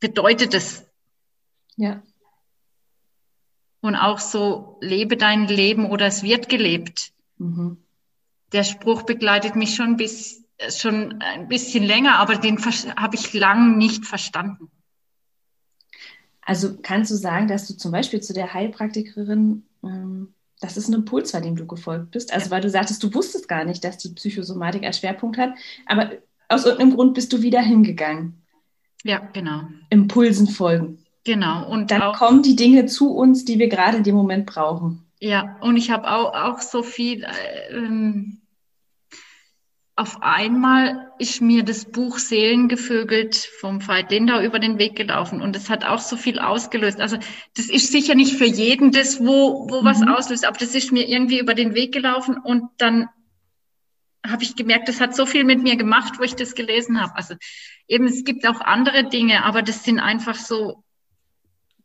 [0.02, 0.84] bedeutet es.
[1.76, 2.02] Ja.
[3.80, 7.12] Und auch so, lebe dein Leben oder es wird gelebt.
[7.38, 7.78] Mhm.
[8.52, 12.58] Der Spruch begleitet mich schon bis, schon ein bisschen länger, aber den
[12.96, 14.70] habe ich lang nicht verstanden.
[16.44, 20.94] Also kannst du sagen, dass du zum Beispiel zu der Heilpraktikerin, ähm, das ist ein
[20.94, 22.32] Impuls war, dem du gefolgt bist?
[22.32, 25.54] Also weil du sagtest, du wusstest gar nicht, dass die Psychosomatik als Schwerpunkt hat,
[25.86, 26.12] aber
[26.48, 28.42] aus irgendeinem Grund bist du wieder hingegangen.
[29.04, 29.62] Ja, genau.
[29.90, 30.98] Impulsen folgen.
[31.24, 31.68] Genau.
[31.68, 35.04] Und dann kommen die Dinge zu uns, die wir gerade in dem Moment brauchen.
[35.20, 37.22] Ja, und ich habe auch, auch so viel.
[37.22, 38.41] Äh, ähm,
[40.02, 45.54] auf einmal ist mir das Buch Seelengevögelt vom Veit Lindau über den Weg gelaufen und
[45.54, 47.00] es hat auch so viel ausgelöst.
[47.00, 47.18] Also
[47.54, 49.84] das ist sicher nicht für jeden das, wo, wo mhm.
[49.84, 53.08] was auslöst, aber das ist mir irgendwie über den Weg gelaufen und dann
[54.26, 57.14] habe ich gemerkt, das hat so viel mit mir gemacht, wo ich das gelesen habe.
[57.14, 57.36] Also
[57.86, 60.82] eben, es gibt auch andere Dinge, aber das sind einfach so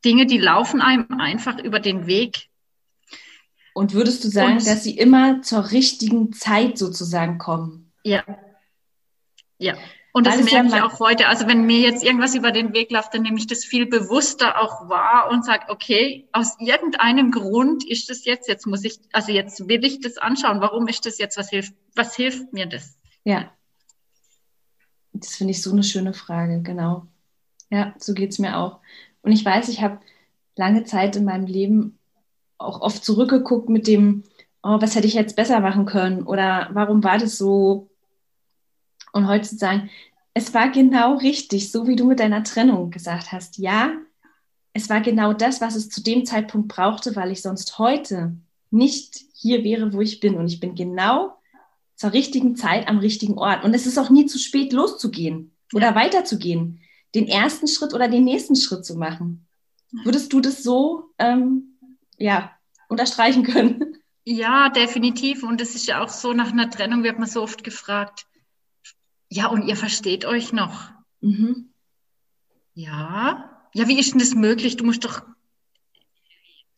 [0.03, 2.47] Dinge, die laufen einem einfach über den Weg.
[3.75, 7.86] Und würdest du sagen, Und, dass sie immer zur richtigen Zeit sozusagen kommen?
[8.07, 8.23] Ja.
[9.59, 9.75] Ja.
[10.13, 11.27] Und das merke ich auch heute.
[11.27, 14.59] Also wenn mir jetzt irgendwas über den Weg läuft, dann nehme ich das viel bewusster
[14.61, 19.31] auch wahr und sage, okay, aus irgendeinem Grund ist das jetzt, jetzt muss ich, also
[19.31, 20.61] jetzt will ich das anschauen.
[20.61, 21.37] Warum ist das jetzt?
[21.37, 22.97] Was hilft, was hilft mir das?
[23.25, 23.51] Ja.
[25.13, 27.05] Das finde ich so eine schöne Frage, genau.
[27.69, 28.79] Ja, so geht es mir auch.
[29.21, 29.99] Und ich weiß, ich habe
[30.55, 31.99] lange Zeit in meinem Leben
[32.57, 34.23] auch oft zurückgeguckt mit dem,
[34.63, 37.89] oh, was hätte ich jetzt besser machen können oder warum war das so?
[39.17, 39.89] Und heute zu sagen,
[40.35, 43.57] es war genau richtig, so wie du mit deiner Trennung gesagt hast.
[43.57, 43.93] Ja,
[44.73, 48.37] es war genau das, was es zu dem Zeitpunkt brauchte, weil ich sonst heute
[48.69, 50.35] nicht hier wäre, wo ich bin.
[50.35, 51.35] Und ich bin genau
[51.95, 53.63] zur richtigen Zeit am richtigen Ort.
[53.63, 56.79] Und es ist auch nie zu spät, loszugehen oder weiterzugehen,
[57.15, 59.47] den ersten Schritt oder den nächsten Schritt zu machen.
[60.03, 61.79] Würdest du das so ähm,
[62.19, 62.51] ja,
[62.87, 63.97] unterstreichen können?
[64.25, 65.41] Ja, definitiv.
[65.41, 68.27] Und es ist ja auch so, nach einer Trennung wird man so oft gefragt,
[69.29, 70.91] ja, und ihr versteht euch noch.
[71.21, 71.69] Mhm.
[72.73, 73.67] Ja.
[73.73, 74.77] Ja, wie ist denn das möglich?
[74.77, 75.23] Du musst doch.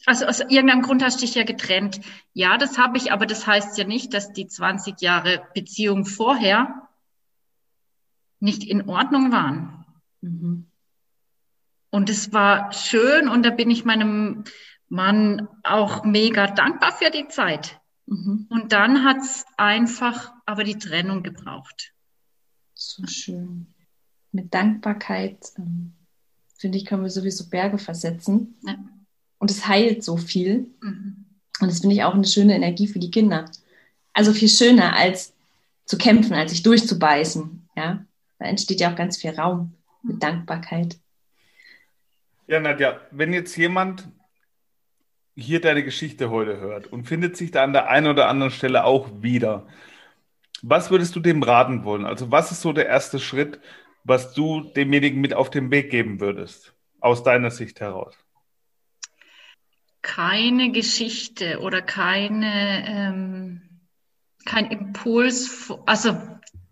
[0.05, 1.99] Also aus irgendeinem Grund hast du dich ja getrennt.
[2.33, 6.87] Ja, das habe ich, aber das heißt ja nicht, dass die 20 Jahre Beziehung vorher
[8.39, 9.85] nicht in Ordnung waren.
[10.21, 10.67] Mhm.
[11.91, 14.45] Und es war schön und da bin ich meinem
[14.87, 17.79] Mann auch mega dankbar für die Zeit.
[18.05, 18.47] Mhm.
[18.49, 21.93] Und dann hat es einfach aber die Trennung gebraucht.
[22.81, 23.67] So schön.
[24.31, 25.91] Mit Dankbarkeit, ähm,
[26.57, 28.57] finde ich, können wir sowieso Berge versetzen.
[28.65, 28.77] Ja.
[29.37, 30.67] Und es heilt so viel.
[30.81, 31.25] Mhm.
[31.59, 33.51] Und das finde ich auch eine schöne Energie für die Kinder.
[34.13, 35.33] Also viel schöner als
[35.85, 37.67] zu kämpfen, als sich durchzubeißen.
[37.75, 38.05] Ja,
[38.37, 40.19] da entsteht ja auch ganz viel Raum mit mhm.
[40.19, 40.97] Dankbarkeit.
[42.47, 44.07] Ja, Nadja, wenn jetzt jemand
[45.35, 48.85] hier deine Geschichte heute hört und findet sich da an der einen oder anderen Stelle
[48.85, 49.67] auch wieder,
[50.61, 52.05] was würdest du dem raten wollen?
[52.05, 53.59] Also was ist so der erste Schritt,
[54.03, 58.15] was du demjenigen mit auf den Weg geben würdest, aus deiner Sicht heraus?
[60.01, 63.61] Keine Geschichte oder keine, ähm,
[64.45, 66.17] kein Impuls, also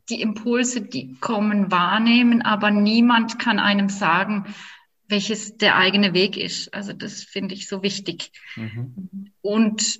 [0.09, 4.45] die Impulse, die kommen, wahrnehmen, aber niemand kann einem sagen,
[5.09, 6.73] welches der eigene Weg ist.
[6.73, 8.31] Also das finde ich so wichtig.
[8.55, 9.31] Mhm.
[9.41, 9.99] Und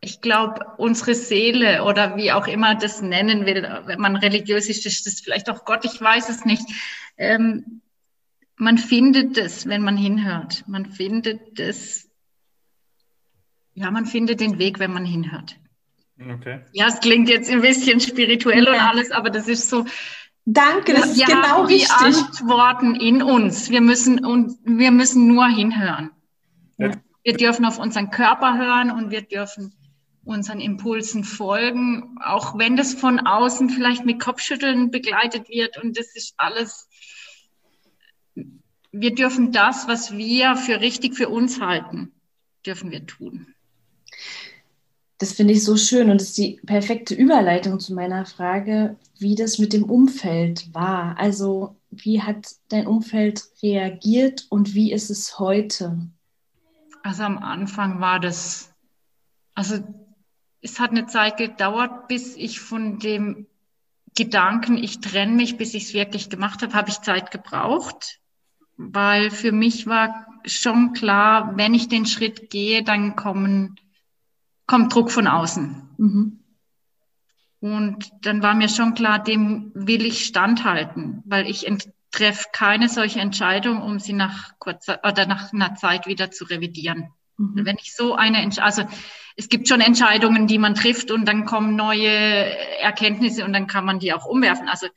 [0.00, 4.86] ich glaube, unsere Seele oder wie auch immer das nennen will, wenn man religiös ist,
[4.86, 6.66] ist das vielleicht auch Gott, ich weiß es nicht.
[7.16, 7.82] Ähm,
[8.56, 10.64] man findet es, wenn man hinhört.
[10.66, 12.08] Man findet es,
[13.74, 15.56] ja, man findet den Weg, wenn man hinhört.
[16.18, 16.60] Okay.
[16.72, 18.72] Ja, es klingt jetzt ein bisschen spirituell ja.
[18.72, 19.84] und alles, aber das ist so,
[20.48, 21.90] Danke, das ist genau richtig.
[21.90, 23.68] Antworten in uns.
[23.68, 26.12] Wir müssen und wir müssen nur hinhören.
[26.78, 26.92] Ja.
[27.24, 29.74] Wir dürfen auf unseren Körper hören und wir dürfen
[30.26, 36.14] unseren Impulsen folgen, auch wenn das von außen vielleicht mit Kopfschütteln begleitet wird und das
[36.14, 36.88] ist alles.
[38.90, 42.12] Wir dürfen das, was wir für richtig für uns halten,
[42.64, 43.54] dürfen wir tun.
[45.18, 49.34] Das finde ich so schön und das ist die perfekte Überleitung zu meiner Frage, wie
[49.34, 51.16] das mit dem Umfeld war.
[51.18, 55.98] Also wie hat dein Umfeld reagiert und wie ist es heute?
[57.02, 58.74] Also am Anfang war das,
[59.54, 59.78] also
[60.66, 63.46] es hat eine Zeit gedauert, bis ich von dem
[64.16, 68.18] Gedanken, ich trenne mich, bis ich es wirklich gemacht habe, habe ich Zeit gebraucht,
[68.76, 73.76] weil für mich war schon klar, wenn ich den Schritt gehe, dann kommen
[74.66, 75.88] kommt Druck von außen.
[75.98, 76.40] Mhm.
[77.60, 81.64] Und dann war mir schon klar, dem will ich standhalten, weil ich
[82.10, 87.10] treffe keine solche Entscheidung, um sie nach kurzer oder nach einer Zeit wieder zu revidieren.
[87.36, 87.64] Mhm.
[87.64, 88.82] Wenn ich so eine, Entscheidung, also
[89.36, 92.08] es gibt schon Entscheidungen, die man trifft und dann kommen neue
[92.80, 94.68] Erkenntnisse und dann kann man die auch umwerfen.
[94.68, 94.88] Also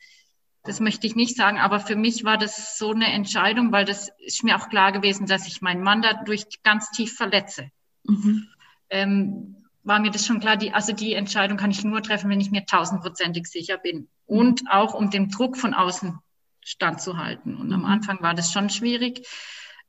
[0.64, 4.10] das möchte ich nicht sagen, aber für mich war das so eine Entscheidung, weil das
[4.18, 7.70] ist mir auch klar gewesen, dass ich meinen Mann dadurch ganz tief verletze.
[8.04, 8.48] Mhm.
[8.88, 12.40] Ähm, war mir das schon klar, die, also die Entscheidung kann ich nur treffen, wenn
[12.40, 14.08] ich mir tausendprozentig sicher bin.
[14.26, 16.18] Und auch um dem Druck von außen
[16.60, 17.56] standzuhalten.
[17.56, 17.86] Und am mhm.
[17.86, 19.26] Anfang war das schon schwierig.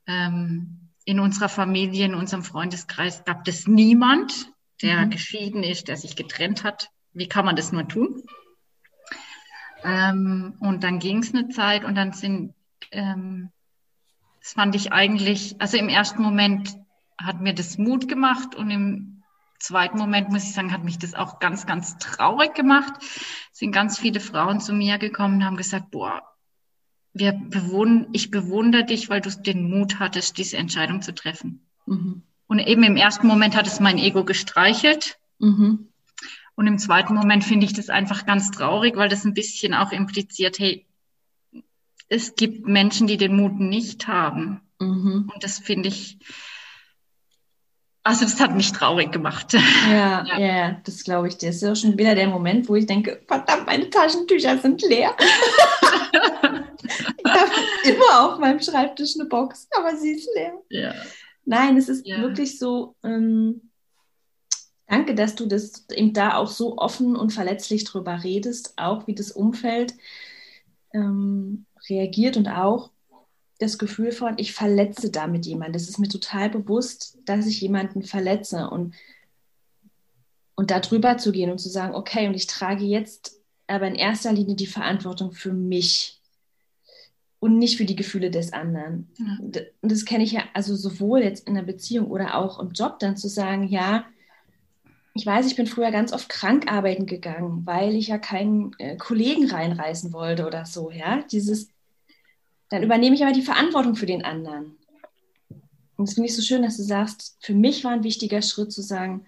[0.08, 5.10] Ähm, in unserer Familie, in unserem Freundeskreis gab es niemand, der mhm.
[5.10, 6.90] geschieden ist, der sich getrennt hat.
[7.14, 8.24] Wie kann man das nur tun?
[9.84, 12.54] Ähm, und dann ging es eine Zeit und dann sind,
[12.92, 13.50] ähm,
[14.40, 16.78] das fand ich eigentlich, also im ersten Moment
[17.18, 19.24] hat mir das Mut gemacht und im
[19.60, 22.94] zweiten Moment, muss ich sagen, hat mich das auch ganz, ganz traurig gemacht.
[23.00, 26.24] Es sind ganz viele Frauen zu mir gekommen und haben gesagt, boah,
[27.14, 31.66] wir bewund ich bewundere dich, weil du den Mut hattest, diese Entscheidung zu treffen.
[31.86, 32.24] Mhm.
[32.48, 35.18] Und eben im ersten Moment hat es mein Ego gestreichelt.
[35.40, 35.88] Mhm.
[36.56, 39.92] Und im zweiten Moment finde ich das einfach ganz traurig, weil das ein bisschen auch
[39.92, 40.86] impliziert, hey,
[42.10, 44.62] es gibt Menschen, die den Mut nicht haben.
[44.80, 45.32] Mhm.
[45.34, 46.18] Und das finde ich,
[48.04, 49.54] also das hat mich traurig gemacht.
[49.54, 51.48] Ja, ja, ja das glaube ich dir.
[51.48, 55.16] Das ist ja schon wieder der Moment, wo ich denke, verdammt, meine Taschentücher sind leer.
[57.18, 57.52] ich habe
[57.84, 60.54] immer auf meinem Schreibtisch eine Box, aber sie ist leer.
[60.70, 60.94] Ja.
[61.46, 62.22] Nein, es ist ja.
[62.22, 63.72] wirklich so, ähm,
[64.88, 69.16] danke, dass du das eben da auch so offen und verletzlich drüber redest, auch wie
[69.16, 69.94] das Umfeld
[70.94, 72.92] ähm, reagiert und auch
[73.60, 75.74] das Gefühl von, ich verletze damit jemanden.
[75.74, 78.96] Das ist mir total bewusst, dass ich jemanden verletze und,
[80.56, 83.96] und da drüber zu gehen und zu sagen, okay, und ich trage jetzt aber in
[83.96, 86.21] erster Linie die Verantwortung für mich
[87.42, 89.10] und nicht für die Gefühle des anderen.
[89.18, 89.38] Ja.
[89.42, 93.00] Und das kenne ich ja also sowohl jetzt in der Beziehung oder auch im Job
[93.00, 94.06] dann zu sagen, ja,
[95.16, 98.96] ich weiß, ich bin früher ganz oft krank arbeiten gegangen, weil ich ja keinen äh,
[98.96, 101.24] Kollegen reinreißen wollte oder so, ja.
[101.32, 101.70] Dieses,
[102.70, 104.78] dann übernehme ich aber die Verantwortung für den anderen.
[105.98, 108.72] Und das finde ich so schön, dass du sagst, für mich war ein wichtiger Schritt
[108.72, 109.26] zu sagen,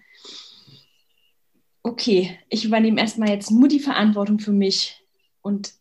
[1.82, 5.02] okay, ich übernehme erstmal jetzt nur die Verantwortung für mich
[5.42, 5.72] und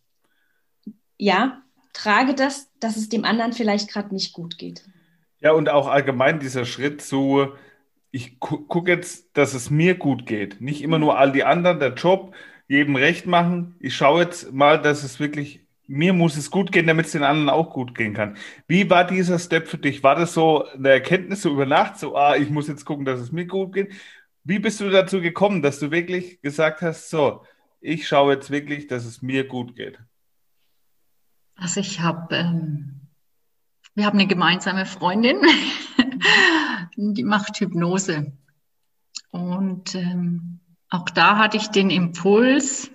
[1.19, 1.62] ja,
[1.93, 4.83] trage das, dass es dem anderen vielleicht gerade nicht gut geht.
[5.39, 7.49] Ja, und auch allgemein dieser Schritt zu,
[8.11, 10.61] ich gu gucke jetzt, dass es mir gut geht.
[10.61, 12.35] Nicht immer nur all die anderen, der Job,
[12.67, 13.75] jedem recht machen.
[13.79, 17.23] Ich schaue jetzt mal, dass es wirklich, mir muss es gut gehen, damit es den
[17.23, 18.37] anderen auch gut gehen kann.
[18.67, 20.03] Wie war dieser Step für dich?
[20.03, 23.19] War das so eine Erkenntnis so über Nacht, so, ah, ich muss jetzt gucken, dass
[23.19, 23.93] es mir gut geht?
[24.43, 27.43] Wie bist du dazu gekommen, dass du wirklich gesagt hast, so,
[27.81, 29.99] ich schaue jetzt wirklich, dass es mir gut geht?
[31.63, 33.07] Also ich habe, ähm,
[33.95, 35.37] wir haben eine gemeinsame Freundin,
[36.97, 38.33] die macht Hypnose.
[39.31, 42.91] Und ähm, auch da hatte ich den Impuls,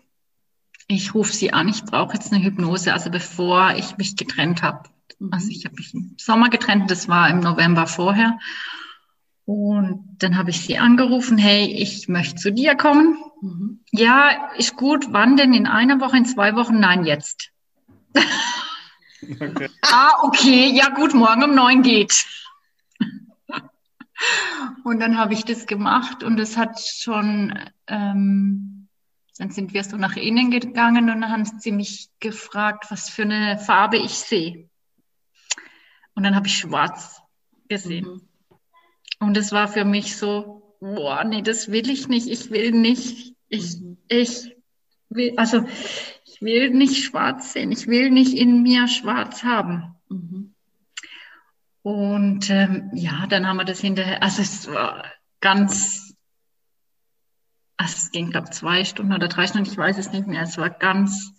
[0.86, 4.90] ich rufe sie an, ich brauche jetzt eine Hypnose, also bevor ich mich getrennt habe.
[5.18, 5.32] Mhm.
[5.32, 8.38] Also ich habe mich im Sommer getrennt, das war im November vorher.
[9.46, 13.16] Und dann habe ich sie angerufen, hey, ich möchte zu dir kommen.
[13.40, 13.80] Mhm.
[13.92, 15.06] Ja, ist gut.
[15.10, 15.54] Wann denn?
[15.54, 16.78] In einer Woche, in zwei Wochen?
[16.78, 17.50] Nein, jetzt.
[19.22, 19.68] Okay.
[19.82, 22.26] ah, okay, ja gut, morgen um neun geht.
[24.84, 28.88] und dann habe ich das gemacht und es hat schon, ähm,
[29.38, 33.22] dann sind wir so nach innen gegangen und dann haben sie mich gefragt, was für
[33.22, 34.68] eine Farbe ich sehe.
[36.14, 37.20] Und dann habe ich schwarz
[37.68, 38.06] gesehen.
[38.06, 38.28] Mhm.
[39.20, 43.34] Und es war für mich so, boah, nee, das will ich nicht, ich will nicht,
[43.48, 43.98] ich, mhm.
[44.08, 44.56] ich
[45.08, 45.64] will, also
[46.38, 49.96] ich will nicht schwarz sehen, ich will nicht in mir schwarz haben.
[50.08, 50.54] Mhm.
[51.82, 55.04] Und ähm, ja, dann haben wir das hinterher, also es war
[55.40, 56.14] ganz,
[57.76, 60.42] also es ging, glaube ich, zwei Stunden oder drei Stunden, ich weiß es nicht mehr,
[60.42, 61.32] es war ganz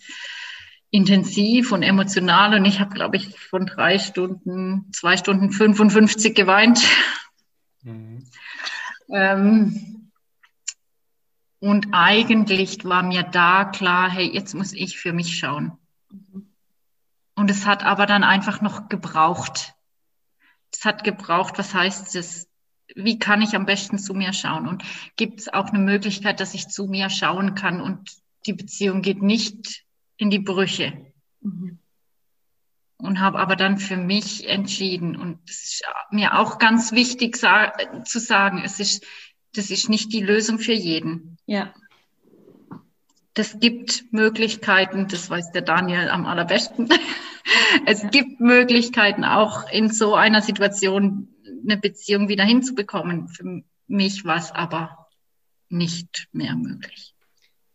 [0.92, 6.82] intensiv und emotional und ich habe, glaube ich, von drei Stunden, zwei Stunden 55 geweint.
[7.84, 8.26] Mhm.
[9.14, 9.99] ähm,
[11.60, 15.74] und eigentlich war mir da klar, hey, jetzt muss ich für mich schauen.
[17.36, 19.74] Und es hat aber dann einfach noch gebraucht.
[20.72, 22.48] Es hat gebraucht, was heißt es?
[22.96, 24.68] Wie kann ich am besten zu mir schauen?
[24.68, 24.84] Und
[25.16, 28.10] gibt es auch eine Möglichkeit, dass ich zu mir schauen kann und
[28.46, 29.86] die Beziehung geht nicht
[30.18, 31.14] in die Brüche?
[31.42, 31.80] Mhm.
[32.98, 35.16] Und habe aber dann für mich entschieden.
[35.16, 39.06] Und es ist mir auch ganz wichtig zu sagen, es ist
[39.54, 41.38] das ist nicht die Lösung für jeden.
[41.50, 41.74] Ja.
[43.34, 46.90] Das gibt Möglichkeiten, das weiß der Daniel am allerbesten.
[47.88, 51.28] es gibt Möglichkeiten, auch in so einer Situation
[51.64, 53.30] eine Beziehung wieder hinzubekommen.
[53.30, 55.08] Für mich war es aber
[55.70, 57.16] nicht mehr möglich.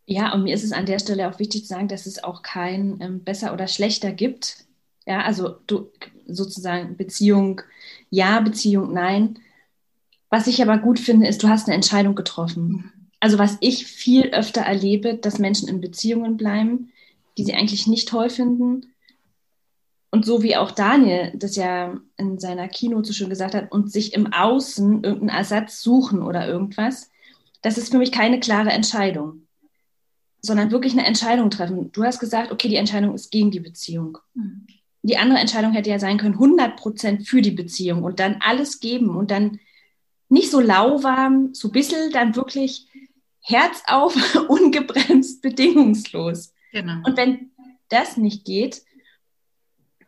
[0.07, 2.43] Ja, und mir ist es an der Stelle auch wichtig zu sagen, dass es auch
[2.43, 4.67] kein ähm, besser oder schlechter gibt.
[5.05, 5.91] Ja, also du
[6.29, 7.63] sozusagen Beziehung
[8.09, 9.41] ja, Beziehung nein.
[10.31, 12.93] Was ich aber gut finde, ist, du hast eine Entscheidung getroffen.
[13.25, 16.93] Also was ich viel öfter erlebe, dass Menschen in Beziehungen bleiben,
[17.39, 18.93] die sie eigentlich nicht toll finden.
[20.11, 23.91] Und so wie auch Daniel das ja in seiner Kino so schön gesagt hat, und
[23.91, 27.11] sich im Außen irgendeinen Ersatz suchen oder irgendwas,
[27.63, 29.47] das ist für mich keine klare Entscheidung,
[30.43, 31.93] sondern wirklich eine Entscheidung treffen.
[31.93, 34.19] Du hast gesagt, okay, die Entscheidung ist gegen die Beziehung.
[34.35, 34.67] Mhm.
[35.03, 38.81] Die andere Entscheidung hätte ja sein können, 100 Prozent für die Beziehung und dann alles
[38.81, 39.61] geben und dann
[40.29, 42.87] nicht so lauwarm, so ein bisschen dann wirklich
[43.45, 44.17] Herz auf,
[44.49, 46.55] ungebremst, bedingungslos.
[46.73, 46.97] Genau.
[47.05, 47.51] Und wenn
[47.91, 48.83] das nicht geht,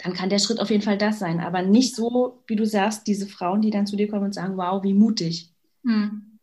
[0.03, 1.41] dann kann der Schritt auf jeden Fall das sein.
[1.41, 4.57] Aber nicht so, wie du sagst, diese Frauen, die dann zu dir kommen und sagen,
[4.57, 5.53] wow, wie mutig.
[5.85, 6.39] Hm.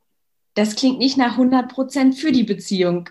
[0.54, 3.10] Das klingt nicht nach 100 Prozent für die Beziehung.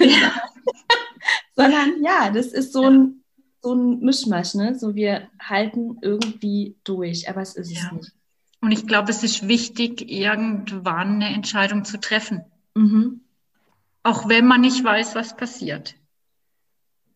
[0.00, 0.32] Ja.
[1.56, 3.24] Sondern ja, das ist so ein,
[3.62, 4.54] so ein Mischmasch.
[4.54, 4.78] Ne?
[4.78, 7.86] So wir halten irgendwie durch, aber es ist ja.
[7.86, 8.12] es nicht.
[8.60, 12.44] Und ich glaube, es ist wichtig, irgendwann eine Entscheidung zu treffen.
[12.78, 13.22] Mhm.
[14.04, 15.96] Auch wenn man nicht weiß, was passiert.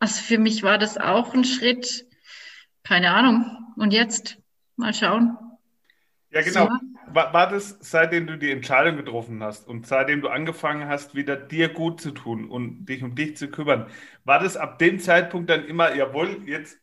[0.01, 2.09] Also für mich war das auch ein Schritt,
[2.83, 3.73] keine Ahnung.
[3.77, 4.39] Und jetzt
[4.77, 5.39] mal schauen.
[6.31, 6.67] Ja, genau.
[6.67, 7.15] So.
[7.15, 11.37] War, war das, seitdem du die Entscheidung getroffen hast und seitdem du angefangen hast, wieder
[11.37, 13.87] dir gut zu tun und dich um dich zu kümmern,
[14.25, 16.79] war das ab dem Zeitpunkt dann immer, jawohl, jetzt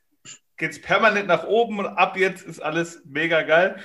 [0.55, 3.77] geht es permanent nach oben und ab jetzt ist alles mega geil?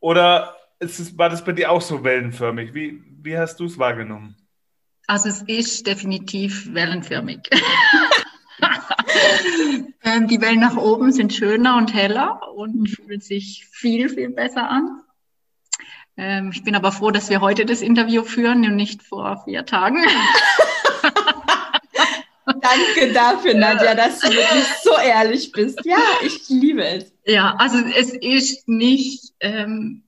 [0.00, 2.72] Oder es, war das bei dir auch so wellenförmig?
[2.72, 4.34] Wie, wie hast du es wahrgenommen?
[5.06, 7.50] Also es ist definitiv wellenförmig.
[10.02, 14.70] ähm, die Wellen nach oben sind schöner und heller und fühlen sich viel, viel besser
[14.70, 15.02] an.
[16.16, 19.66] Ähm, ich bin aber froh, dass wir heute das Interview führen und nicht vor vier
[19.66, 19.98] Tagen.
[22.46, 25.80] Danke dafür, Nadja, dass du wirklich so ehrlich bist.
[25.84, 27.12] Ja, ich liebe es.
[27.24, 30.04] Ja, also es ist nicht, ähm,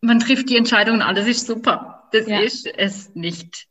[0.00, 1.97] man trifft die Entscheidung und alles ist super.
[2.12, 2.40] Das ja.
[2.40, 3.66] ist es nicht.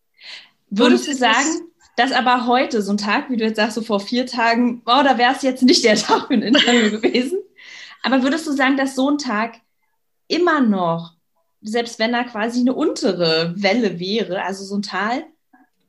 [0.70, 1.62] Würdest du sagen,
[1.96, 5.02] dass aber heute, so ein Tag, wie du jetzt sagst, so vor vier Tagen, oh,
[5.04, 7.40] da wäre es jetzt nicht der Tag für ein Interview gewesen.
[8.04, 9.56] Aber würdest du sagen, dass so ein Tag
[10.28, 11.18] immer noch
[11.62, 15.26] selbst wenn da quasi eine untere Welle wäre, also so ein Tal,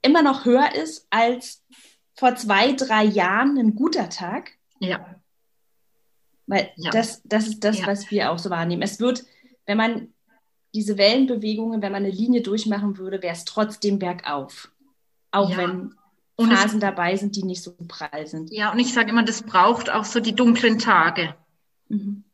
[0.03, 1.63] immer noch höher ist als
[2.15, 4.53] vor zwei, drei Jahren ein guter Tag.
[4.81, 5.15] Ja.
[6.47, 6.91] Weil Ja.
[6.91, 7.87] das, das ist das, Ja.
[7.87, 8.83] was wir auch so wahrnehmen.
[8.83, 9.25] Es wird,
[9.67, 10.15] wenn man
[10.75, 14.71] diese Wellenbewegungen, wenn man eine Linie durchmachen würde, wäre es trotzdem bergauf.
[15.31, 15.57] Auch Ja.
[15.59, 15.95] wenn
[16.37, 18.53] Und Phasen dabei sind, die nicht so prall sind.
[18.53, 21.35] ja, und ich sage immer, das braucht auch so die dunklen Tage.
[21.89, 22.25] Mhm.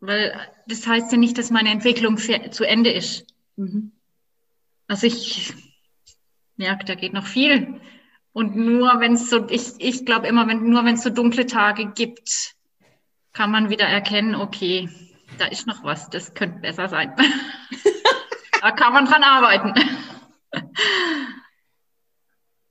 [0.00, 0.32] Weil
[0.66, 3.26] das heißt ja nicht, dass meine Entwicklung zu Ende ist.
[3.56, 3.92] Mhm.
[4.86, 5.52] Also ich
[6.56, 7.80] merke, da geht noch viel.
[8.32, 11.46] Und nur wenn es so, ich, ich glaube immer, wenn, nur wenn es so dunkle
[11.46, 12.54] Tage gibt,
[13.32, 14.88] kann man wieder erkennen, okay,
[15.36, 17.14] da ist noch was, das könnte besser sein.
[18.62, 19.74] da kann man dran arbeiten.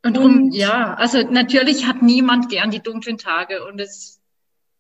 [0.04, 4.22] Und, Und- ja, also natürlich hat niemand gern die dunklen Tage und es,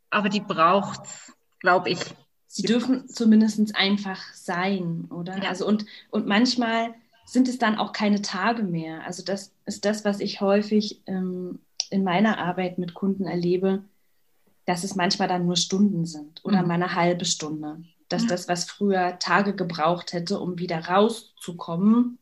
[0.09, 1.99] aber die braucht's, glaube ich.
[2.47, 5.38] Sie dürfen zumindest einfach sein, oder?
[5.38, 5.49] Ja.
[5.49, 9.03] Also und, und manchmal sind es dann auch keine Tage mehr.
[9.05, 11.59] Also das ist das, was ich häufig ähm,
[11.89, 13.84] in meiner Arbeit mit Kunden erlebe,
[14.68, 16.68] dass es manchmal dann nur Stunden sind oder Mhm.
[16.68, 17.84] mal eine halbe Stunde.
[18.09, 18.28] Dass Ja.
[18.30, 22.20] das, was früher Tage gebraucht hätte, um wieder rauszukommen,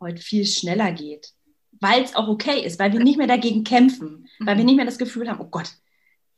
[0.00, 1.32] heute viel schneller geht.
[1.80, 4.66] Weil es auch okay ist, weil wir nicht mehr dagegen kämpfen, weil wir Mhm.
[4.66, 5.70] nicht mehr das Gefühl haben, oh Gott,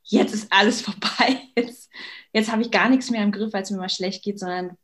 [0.03, 0.81] jetzt ist alles
[1.29, 1.89] vorbei, jetzt,
[2.33, 4.77] jetzt habe ich gar nichts mehr im Griff, weil es mir mal schlecht geht, sondern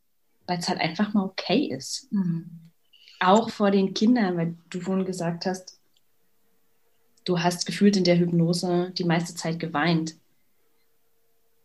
[0.47, 2.07] weil es halt einfach mal okay ist.
[2.11, 2.49] Mhm.
[3.19, 5.79] Auch vor den Kindern, weil du vorhin gesagt hast,
[7.25, 10.15] du hast gefühlt in der Hypnose die meiste Zeit geweint.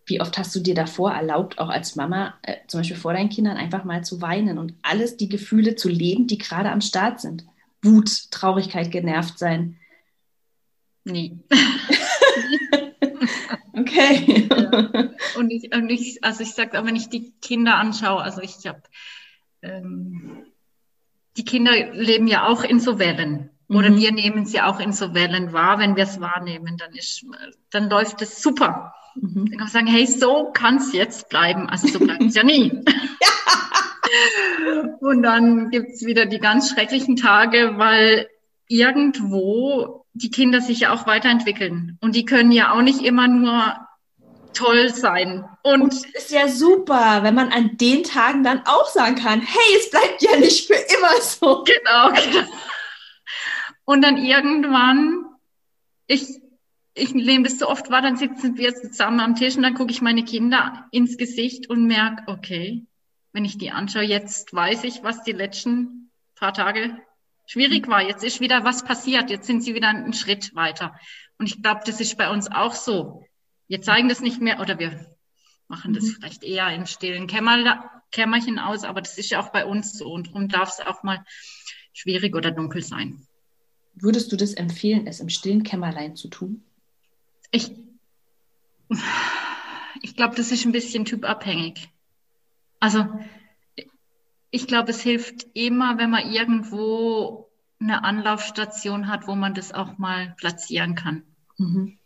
[0.07, 3.29] Wie oft hast du dir davor erlaubt, auch als Mama, äh, zum Beispiel vor deinen
[3.29, 7.21] Kindern, einfach mal zu weinen und alles die Gefühle zu leben, die gerade am Start
[7.21, 7.45] sind?
[7.83, 9.79] Wut, Traurigkeit, genervt sein.
[11.05, 11.39] Nee.
[13.75, 14.49] Okay.
[15.37, 18.83] Und ich, und ich also ich sage, wenn ich die Kinder anschaue, also ich habe,
[19.63, 20.45] ähm,
[21.37, 23.51] die Kinder leben ja auch in so Wellen.
[23.69, 23.97] Oder Mhm.
[23.97, 25.79] wir nehmen sie auch in so Wellen wahr.
[25.79, 27.25] Wenn wir es wahrnehmen, dann ist,
[27.71, 28.95] dann läuft es super.
[29.15, 29.35] Mhm.
[29.35, 31.69] Dann kann man sagen, hey, so kann es jetzt bleiben.
[31.69, 32.73] Also so bleibt es ja nie.
[35.01, 38.29] Und dann gibt's wieder die ganz schrecklichen Tage, weil
[38.69, 41.99] irgendwo die Kinder sich ja auch weiterentwickeln.
[42.01, 43.77] Und die können ja auch nicht immer nur
[44.55, 45.45] toll sein.
[45.63, 49.41] Und Und es ist ja super, wenn man an den Tagen dann auch sagen kann,
[49.41, 51.65] hey, es bleibt ja nicht für immer so.
[51.65, 52.49] genau, genau.
[53.85, 55.25] Und dann irgendwann,
[56.07, 56.42] ich,
[56.95, 59.93] ich nehme das so oft wahr, dann sitzen wir zusammen am Tisch und dann gucke
[59.93, 62.85] ich meine Kinder ins Gesicht und merke, okay,
[63.33, 66.99] wenn ich die anschaue, jetzt weiß ich, was die letzten paar Tage
[67.47, 68.03] schwierig war.
[68.03, 69.31] Jetzt ist wieder was passiert.
[69.31, 70.95] Jetzt sind sie wieder einen Schritt weiter.
[71.39, 73.25] Und ich glaube, das ist bei uns auch so.
[73.69, 75.07] Wir zeigen das nicht mehr oder wir
[75.69, 76.17] machen das Mhm.
[76.21, 77.81] vielleicht eher in stillen Kämmerle-
[78.11, 80.13] Kämmerchen aus, aber das ist ja auch bei uns so.
[80.13, 81.25] Und darum darf es auch mal
[81.95, 83.27] schwierig oder dunkel sein.
[83.95, 86.63] Würdest du das empfehlen, es im stillen Kämmerlein zu tun?
[87.53, 87.71] Ich,
[90.03, 91.89] ich glaube, das ist ein bisschen typabhängig.
[92.81, 93.07] Also,
[94.51, 97.49] ich glaube, es hilft immer, wenn man irgendwo
[97.81, 101.23] eine Anlaufstation hat, wo man das auch mal platzieren kann.
[101.59, 101.99] Mhm.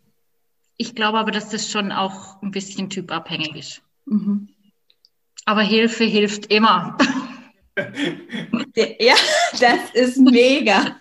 [0.77, 3.81] Ich glaube aber, dass das schon auch ein bisschen typabhängig ist.
[4.05, 4.49] Mhm.
[5.45, 6.97] Aber Hilfe hilft immer.
[8.99, 9.15] Ja,
[9.59, 10.99] das ist mega.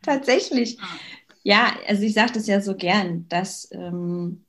[0.00, 0.78] Tatsächlich.
[1.44, 4.44] Ja, also ich sage das ja so gern, dass ähm,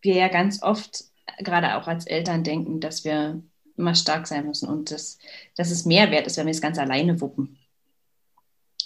[0.00, 1.04] wir ja ganz oft,
[1.38, 3.42] gerade auch als Eltern, denken, dass wir
[3.76, 5.18] immer stark sein müssen und dass,
[5.56, 7.58] dass es mehr wert ist, wenn wir es ganz alleine wuppen.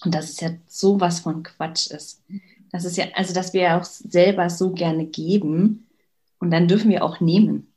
[0.05, 2.25] Und dass es ja sowas von Quatsch ist.
[2.73, 5.87] Das ist ja, also dass wir ja auch selber so gerne geben
[6.39, 7.71] und dann dürfen wir auch nehmen,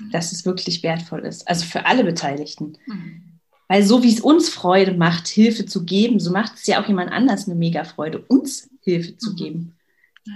[0.00, 0.10] Hm.
[0.10, 1.46] dass es wirklich wertvoll ist.
[1.46, 2.78] Also für alle Beteiligten.
[2.84, 3.22] Hm.
[3.70, 6.88] Weil so wie es uns Freude macht, Hilfe zu geben, so macht es ja auch
[6.88, 9.36] jemand anders eine mega Freude, uns Hilfe zu Mhm.
[9.36, 9.78] geben.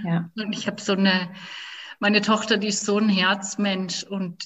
[0.05, 0.29] Ja.
[0.37, 1.29] Und ich habe so eine,
[1.99, 4.45] meine Tochter, die ist so ein Herzmensch und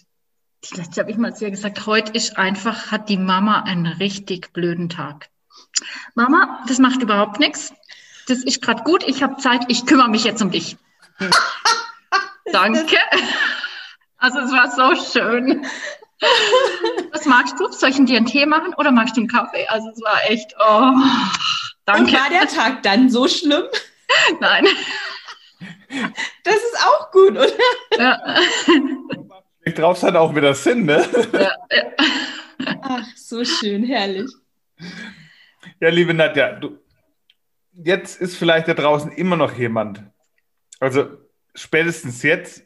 [0.64, 3.86] die letzte habe ich mal zu ihr gesagt, heute ist einfach, hat die Mama einen
[3.86, 5.30] richtig blöden Tag.
[6.16, 7.72] Mama, das macht überhaupt nichts.
[8.28, 10.78] Das ist gerade gut, ich habe Zeit, ich kümmere mich jetzt um dich.
[12.52, 12.98] Danke.
[14.18, 15.64] Also es war so schön.
[17.12, 17.72] Was magst du?
[17.72, 19.66] Soll ich dir einen Tee machen oder magst du einen Kaffee?
[19.68, 21.04] Also es war echt, oh, Und
[21.86, 22.14] danke.
[22.14, 23.64] war der Tag dann so schlimm?
[24.40, 24.66] Nein.
[26.44, 27.48] Das ist auch gut, oder?
[27.98, 28.22] Ja.
[29.76, 31.08] Drauf hat auch wieder Sinn, ne?
[31.34, 31.84] Ja, ja.
[32.82, 34.30] Ach, so schön, herrlich.
[35.80, 36.80] Ja, liebe Nadja, du,
[37.72, 40.04] jetzt ist vielleicht da draußen immer noch jemand.
[40.80, 41.08] Also
[41.56, 42.64] spätestens jetzt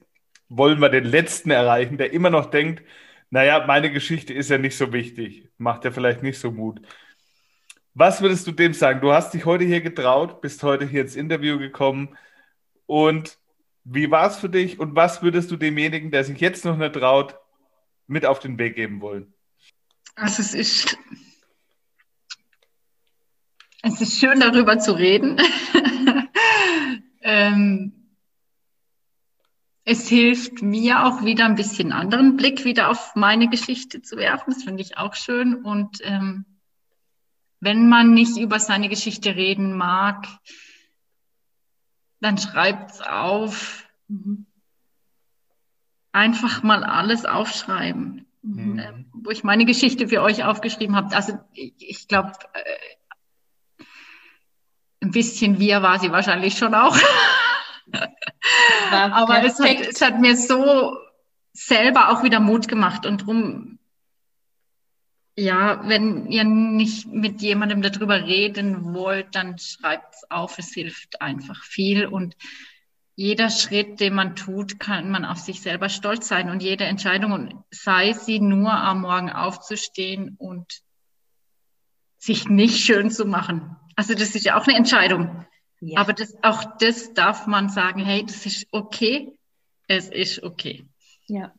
[0.50, 2.84] wollen wir den Letzten erreichen, der immer noch denkt,
[3.34, 5.50] naja, meine Geschichte ist ja nicht so wichtig.
[5.58, 6.80] Macht ja vielleicht nicht so Mut.
[7.96, 9.02] Was würdest du dem sagen?
[9.02, 12.16] Du hast dich heute hier getraut, bist heute hier ins Interview gekommen.
[12.86, 13.40] Und
[13.86, 14.80] wie war es für dich?
[14.80, 17.36] Und was würdest du demjenigen, der sich jetzt noch nicht traut,
[18.06, 19.34] mit auf den Weg geben wollen?
[20.14, 20.96] Also es ist,
[23.82, 25.42] es ist schön, darüber zu reden.
[27.22, 28.03] ähm,
[29.86, 34.54] es hilft mir auch wieder ein bisschen anderen Blick wieder auf meine Geschichte zu werfen.
[34.54, 35.56] Das finde ich auch schön.
[35.56, 36.46] Und ähm,
[37.60, 40.28] wenn man nicht über seine Geschichte reden mag,
[42.22, 43.86] dann schreibt es auf.
[44.08, 44.46] Mhm.
[46.14, 48.26] Einfach mal alles aufschreiben.
[48.42, 48.80] Mhm.
[48.80, 51.14] Ähm, wo ich meine Geschichte für euch aufgeschrieben habe.
[51.16, 53.84] Also ich, ich glaube, äh,
[55.02, 56.98] ein bisschen wir war sie wahrscheinlich schon auch.
[58.92, 60.98] Aber es hat, es hat mir so
[61.54, 63.80] selber auch wieder Mut gemacht und drum,
[65.36, 70.60] ja, wenn ihr nicht mit jemandem darüber reden wollt, dann schreibt es auf.
[70.60, 72.36] Es hilft einfach viel und
[73.16, 77.32] jeder Schritt, den man tut, kann man auf sich selber stolz sein und jede Entscheidung
[77.32, 80.82] und sei sie nur am Morgen aufzustehen und
[82.18, 83.76] sich nicht schön zu machen.
[83.96, 85.46] Also das ist ja auch eine Entscheidung.
[85.86, 86.00] Ja.
[86.00, 89.34] Aber das, auch das darf man sagen, hey, das ist okay,
[89.88, 90.86] es ist okay.
[91.28, 91.54] Ja,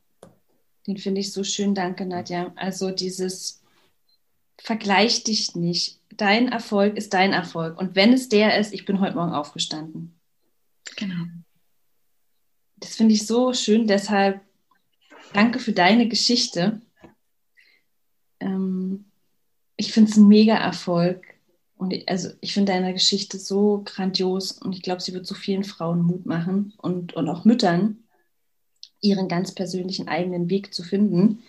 [0.87, 2.53] den finde ich so schön, danke Nadja.
[2.57, 3.63] Also dieses
[4.59, 6.01] Vergleich dich nicht.
[6.11, 7.79] Dein Erfolg ist dein Erfolg.
[7.79, 10.19] Und wenn es der ist, ich bin heute Morgen aufgestanden.
[10.97, 11.25] Genau.
[12.77, 14.41] Das finde ich so schön, deshalb
[15.35, 16.81] danke für deine Geschichte.
[18.41, 19.05] Ähm,
[19.77, 21.34] ich finde es ein mega Erfolg
[21.77, 25.35] und ich, also ich finde deine Geschichte so grandios und ich glaube, sie wird so
[25.35, 27.99] vielen Frauen Mut machen und, und auch Müttern,
[29.01, 31.43] ihren ganz persönlichen eigenen Weg zu finden.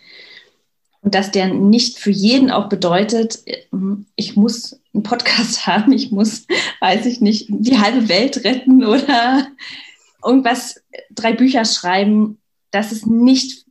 [1.00, 3.44] Und dass der nicht für jeden auch bedeutet,
[4.16, 6.46] ich muss einen Podcast haben, ich muss,
[6.80, 9.48] weiß ich nicht, die halbe Welt retten oder
[10.24, 12.38] irgendwas, drei Bücher schreiben,
[12.72, 13.64] dass es nicht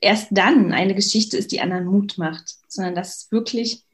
[0.00, 3.84] erst dann eine Geschichte ist, die anderen Mut macht, sondern dass es wirklich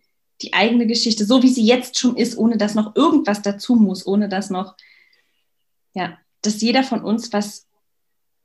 [0.43, 4.07] die eigene Geschichte, so wie sie jetzt schon ist, ohne dass noch irgendwas dazu muss,
[4.07, 4.77] ohne dass noch,
[5.93, 7.67] ja, dass jeder von uns was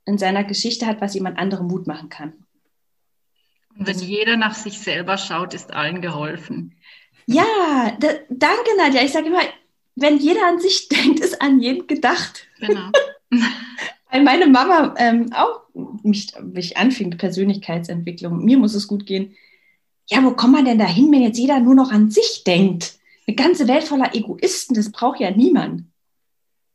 [0.04, 2.32] in seiner Geschichte hat, was jemand anderem Mut machen kann.
[3.78, 6.74] Und wenn das, jeder nach sich selber schaut, ist allen geholfen.
[7.26, 7.44] Ja,
[7.98, 9.02] da, danke Nadja.
[9.02, 9.40] Ich sage immer,
[9.96, 12.46] wenn jeder an sich denkt, ist an jeden gedacht.
[12.60, 12.90] Genau.
[14.10, 15.62] Weil meine Mama ähm, auch
[16.02, 19.34] mich, mich anfing, Persönlichkeitsentwicklung, mir muss es gut gehen
[20.08, 22.98] ja, wo kommt man denn da hin, wenn jetzt jeder nur noch an sich denkt?
[23.26, 25.84] Eine ganze Welt voller Egoisten, das braucht ja niemand.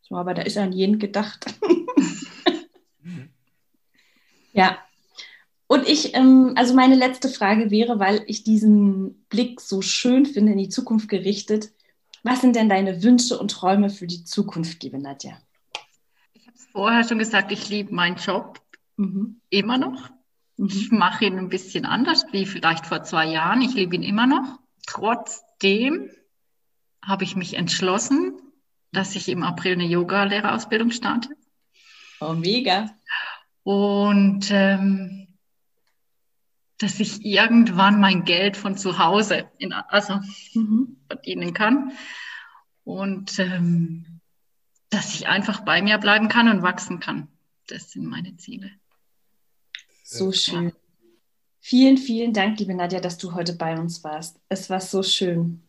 [0.02, 1.46] So, aber da ist an jeden gedacht.
[4.54, 4.78] ja.
[5.68, 10.52] Und ich, ähm, also meine letzte Frage wäre, weil ich diesen Blick so schön finde,
[10.52, 11.72] in die Zukunft gerichtet.
[12.24, 15.38] Was sind denn deine Wünsche und Träume für die Zukunft, liebe Nadja?
[16.34, 18.60] Ich habe es vorher schon gesagt, ich liebe meinen Job
[18.98, 19.40] mhm.
[19.50, 20.10] immer noch.
[20.68, 23.62] Ich mache ihn ein bisschen anders wie vielleicht vor zwei Jahren.
[23.62, 24.60] Ich liebe ihn immer noch.
[24.86, 26.10] Trotzdem
[27.04, 28.40] habe ich mich entschlossen,
[28.92, 31.30] dass ich im April eine Yoga-Lehrerausbildung starte.
[32.20, 32.92] Oh, mega.
[33.64, 35.28] Und ähm,
[36.78, 40.20] dass ich irgendwann mein Geld von zu Hause in, also
[40.54, 40.98] mhm.
[41.08, 41.92] verdienen kann.
[42.84, 44.20] Und ähm,
[44.92, 47.30] dass ich einfach bei mir bleiben kann und wachsen kann.
[47.68, 48.72] Das sind meine Ziele.
[50.12, 50.74] So schön.
[51.62, 54.42] Vielen, vielen Dank, liebe Nadja, dass du heute bei uns warst.
[54.50, 55.62] Es war so schön.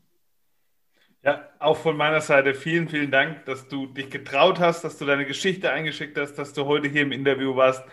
[1.22, 5.04] Ja, auch von meiner Seite vielen, vielen Dank, dass du dich getraut hast, dass du
[5.04, 7.84] deine Geschichte eingeschickt hast, dass du heute hier im Interview warst.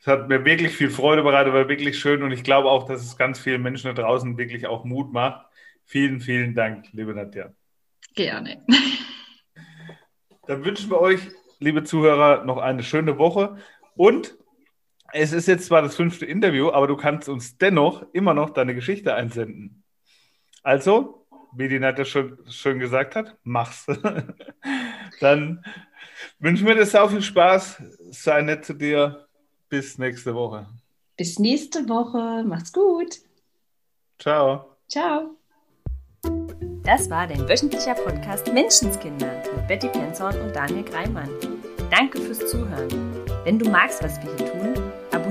[0.00, 3.02] Es hat mir wirklich viel Freude bereitet, war wirklich schön und ich glaube auch, dass
[3.02, 5.44] es ganz vielen Menschen da draußen wirklich auch Mut macht.
[5.84, 7.52] Vielen, vielen Dank, liebe Nadja.
[8.14, 8.64] Gerne.
[10.46, 11.20] Dann wünschen wir euch,
[11.58, 13.58] liebe Zuhörer, noch eine schöne Woche
[13.96, 14.34] und
[15.14, 18.74] es ist jetzt zwar das fünfte Interview, aber du kannst uns dennoch immer noch deine
[18.74, 19.84] Geschichte einsenden.
[20.64, 23.86] Also, wie die Nadja schon schön gesagt hat, mach's.
[25.20, 25.64] Dann
[26.40, 27.80] wünschen wir dir sehr viel Spaß.
[28.10, 29.28] Sei nett zu dir.
[29.68, 30.66] Bis nächste Woche.
[31.16, 32.42] Bis nächste Woche.
[32.44, 33.20] Macht's gut.
[34.18, 34.76] Ciao.
[34.88, 35.36] Ciao.
[36.82, 41.30] Das war dein wöchentlicher Podcast Menschenskinder mit Betty Penzorn und Daniel Greimann.
[41.90, 42.88] Danke fürs Zuhören.
[43.44, 44.74] Wenn du magst, was wir hier tun,